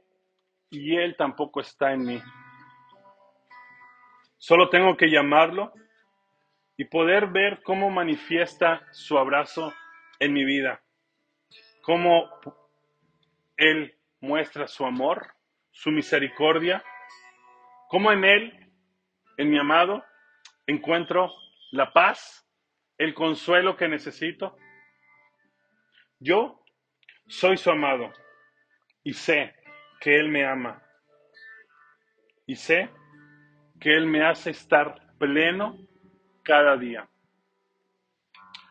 y 0.71 0.97
Él 0.97 1.15
tampoco 1.17 1.61
está 1.61 1.93
en 1.93 2.05
mí. 2.05 2.21
Solo 4.39 4.69
tengo 4.69 4.97
que 4.97 5.09
llamarlo 5.09 5.73
y 6.77 6.85
poder 6.85 7.29
ver 7.29 7.63
cómo 7.63 7.91
manifiesta 7.91 8.87
su 8.93 9.19
abrazo 9.19 9.73
en 10.19 10.33
mi 10.33 10.45
vida, 10.45 10.83
cómo 11.83 12.31
Él 13.57 13.99
muestra 14.21 14.67
su 14.67 14.85
amor, 14.85 15.35
su 15.71 15.91
misericordia, 15.91 16.83
cómo 17.89 18.13
en 18.13 18.25
Él, 18.25 18.73
en 19.37 19.51
mi 19.51 19.59
amado, 19.59 20.05
encuentro 20.67 21.33
la 21.73 21.93
paz, 21.93 22.47
el 22.99 23.15
consuelo 23.15 23.77
que 23.77 23.89
necesito. 23.89 24.57
Yo 26.21 26.65
soy 27.27 27.57
su 27.57 27.71
amado 27.71 28.13
y 29.03 29.13
sé 29.13 29.55
que 30.01 30.17
Él 30.17 30.29
me 30.29 30.47
ama 30.47 30.83
y 32.47 32.57
sé 32.57 32.91
que 33.81 33.95
Él 33.95 34.07
me 34.07 34.25
hace 34.25 34.51
estar 34.51 35.17
pleno 35.19 35.77
cada 36.43 36.77
día. 36.77 37.09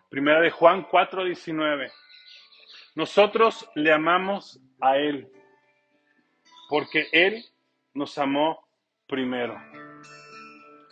Primera 0.10 0.42
de 0.42 0.52
Juan 0.52 0.86
4:19. 0.86 1.92
Nosotros 2.96 3.70
le 3.76 3.94
amamos 3.94 4.60
a 4.82 4.98
Él 4.98 5.32
porque 6.68 7.08
Él 7.12 7.44
nos 7.94 8.18
amó 8.18 8.68
primero. 9.08 9.62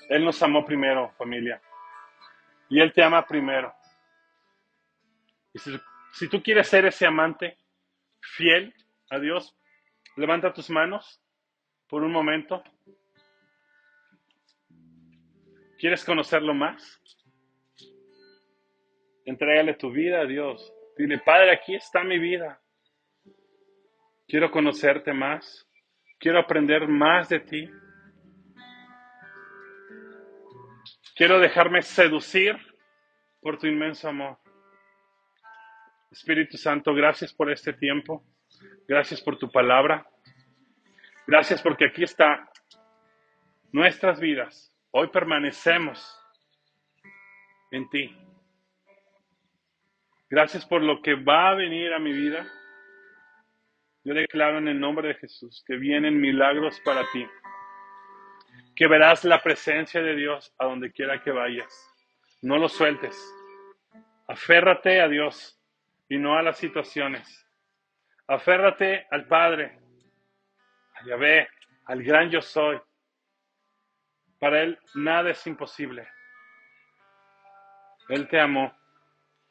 Él 0.09 0.23
nos 0.23 0.41
amó 0.41 0.65
primero, 0.65 1.11
familia. 1.17 1.61
Y 2.69 2.79
Él 2.79 2.93
te 2.93 3.03
ama 3.03 3.25
primero. 3.25 3.73
Y 5.53 5.59
si, 5.59 5.77
si 6.13 6.29
tú 6.29 6.41
quieres 6.41 6.67
ser 6.67 6.85
ese 6.85 7.05
amante 7.05 7.57
fiel 8.21 8.73
a 9.09 9.19
Dios, 9.19 9.55
levanta 10.15 10.53
tus 10.53 10.69
manos 10.69 11.21
por 11.87 12.03
un 12.03 12.11
momento 12.11 12.63
¿Quieres 15.79 16.03
conocerlo 16.03 16.53
más? 16.53 17.01
Entrégale 19.23 19.75
tu 19.75 19.89
vida 19.89 20.19
a 20.19 20.25
Dios. 20.25 20.73
Dile, 20.97 21.19
Padre, 21.19 21.53
aquí 21.53 21.73
está 21.73 22.03
mi 22.03 22.19
vida. 22.19 22.61
Quiero 24.27 24.51
conocerte 24.51 25.13
más. 25.13 25.65
Quiero 26.19 26.37
aprender 26.37 26.85
más 26.89 27.29
de 27.29 27.39
ti. 27.39 27.69
Quiero 31.15 31.39
dejarme 31.39 31.81
seducir 31.81 32.57
por 33.39 33.57
tu 33.57 33.67
inmenso 33.67 34.09
amor. 34.09 34.37
Espíritu 36.11 36.57
Santo, 36.57 36.93
gracias 36.93 37.33
por 37.33 37.49
este 37.49 37.71
tiempo. 37.71 38.25
Gracias 38.85 39.21
por 39.21 39.39
tu 39.39 39.49
palabra. 39.49 40.05
Gracias 41.25 41.61
porque 41.61 41.85
aquí 41.85 42.03
está 42.03 42.51
nuestras 43.71 44.19
vidas 44.19 44.75
Hoy 44.91 45.07
permanecemos 45.09 46.19
en 47.69 47.87
ti. 47.89 48.17
Gracias 50.29 50.65
por 50.65 50.81
lo 50.81 51.01
que 51.03 51.13
va 51.13 51.49
a 51.49 51.55
venir 51.55 51.93
a 51.93 51.99
mi 51.99 52.11
vida. 52.11 52.47
Yo 54.03 54.15
declaro 54.15 54.57
en 54.57 54.67
el 54.67 54.79
nombre 54.79 55.09
de 55.09 55.13
Jesús 55.15 55.63
que 55.67 55.75
vienen 55.75 56.19
milagros 56.19 56.81
para 56.83 57.03
ti. 57.11 57.27
Que 58.75 58.87
verás 58.87 59.23
la 59.25 59.43
presencia 59.43 60.01
de 60.01 60.15
Dios 60.15 60.55
a 60.57 60.65
donde 60.65 60.91
quiera 60.91 61.21
que 61.21 61.31
vayas. 61.31 61.71
No 62.41 62.57
lo 62.57 62.67
sueltes. 62.67 63.15
Aférrate 64.27 65.01
a 65.01 65.07
Dios 65.07 65.61
y 66.07 66.17
no 66.17 66.35
a 66.35 66.41
las 66.41 66.57
situaciones. 66.57 67.45
Aférrate 68.25 69.05
al 69.11 69.27
Padre, 69.27 69.79
a 70.95 71.05
Yahvé, 71.05 71.47
al 71.85 72.01
gran 72.01 72.31
yo 72.31 72.41
soy 72.41 72.79
Para 74.39 74.61
Él 74.61 74.79
nada 74.95 75.31
es 75.31 75.45
imposible. 75.45 76.07
Él 78.07 78.27
te 78.27 78.39
amó, 78.39 78.73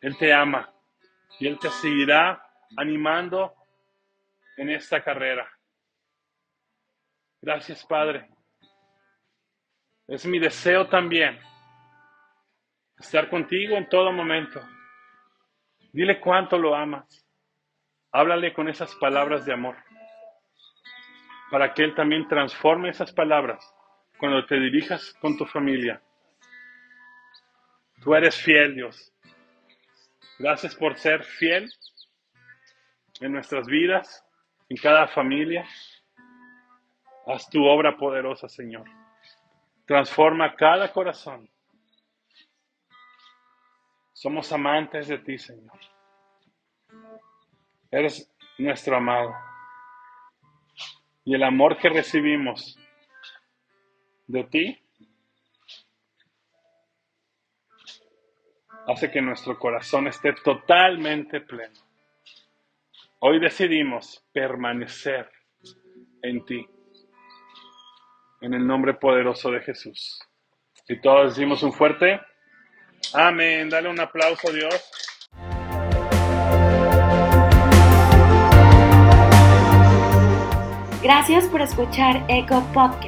Él 0.01 0.17
te 0.19 0.33
ama 0.33 0.73
y 1.39 1.47
Él 1.47 1.59
te 1.59 1.71
seguirá 1.71 2.43
animando 2.77 3.55
en 4.57 4.71
esta 4.71 5.03
carrera. 5.03 5.49
Gracias, 7.41 7.85
Padre. 7.85 8.29
Es 10.09 10.27
mi 10.27 10.39
deseo 10.39 10.89
también 10.89 11.39
estar 12.99 13.29
contigo 13.29 13.77
en 13.77 13.89
todo 13.89 14.11
momento. 14.11 14.61
Dile 15.93 16.19
cuánto 16.19 16.59
lo 16.59 16.75
amas. 16.75 17.25
Háblale 18.11 18.55
con 18.55 18.69
esas 18.69 18.95
palabras 18.97 19.45
de 19.45 19.53
amor 19.53 19.77
para 21.51 21.73
que 21.73 21.85
Él 21.85 21.95
también 21.95 22.27
transforme 22.27 22.89
esas 22.89 23.13
palabras 23.13 23.75
cuando 24.19 24.45
te 24.45 24.57
dirijas 24.57 25.15
con 25.21 25.37
tu 25.37 25.47
familia. 25.47 26.03
Tú 28.03 28.15
eres 28.15 28.37
fiel, 28.37 28.75
Dios. 28.75 29.13
Gracias 30.39 30.75
por 30.75 30.97
ser 30.97 31.25
fiel 31.25 31.71
en 33.21 33.33
nuestras 33.33 33.67
vidas, 33.67 34.25
en 34.69 34.77
cada 34.77 35.09
familia. 35.09 35.67
Haz 37.27 37.49
tu 37.51 37.65
obra 37.65 37.97
poderosa, 37.97 38.49
Señor. 38.49 38.85
Transforma 39.87 40.55
cada 40.55 40.93
corazón. 40.93 41.49
Somos 44.13 44.53
amantes 44.53 45.09
de 45.09 45.19
ti, 45.19 45.39
Señor. 45.39 45.79
Eres 47.91 48.33
nuestro 48.59 48.97
amado. 48.97 49.35
Y 51.25 51.35
el 51.35 51.43
amor 51.43 51.79
que 51.79 51.89
recibimos 51.89 52.79
de 54.29 54.45
ti 54.45 54.79
hace 58.87 59.11
que 59.11 59.21
nuestro 59.21 59.59
corazón 59.59 60.07
esté 60.07 60.33
totalmente 60.33 61.41
pleno. 61.41 61.75
Hoy 63.21 63.41
decidimos 63.41 64.25
permanecer 64.33 65.31
en 66.23 66.45
ti, 66.45 66.67
en 68.41 68.55
el 68.55 68.67
nombre 68.67 68.95
poderoso 68.95 69.51
de 69.51 69.61
Jesús. 69.61 70.21
Y 70.89 71.01
todos 71.01 71.35
decimos 71.35 71.63
un 71.63 71.73
fuerte 71.73 72.21
amén. 73.15 73.69
Dale 73.69 73.89
un 73.89 74.01
aplauso 74.01 74.49
a 74.49 74.53
Dios. 74.53 74.91
Gracias 81.03 81.47
por 81.49 81.63
escuchar 81.63 82.25
Eco 82.29 82.63
Podcast. 82.73 83.08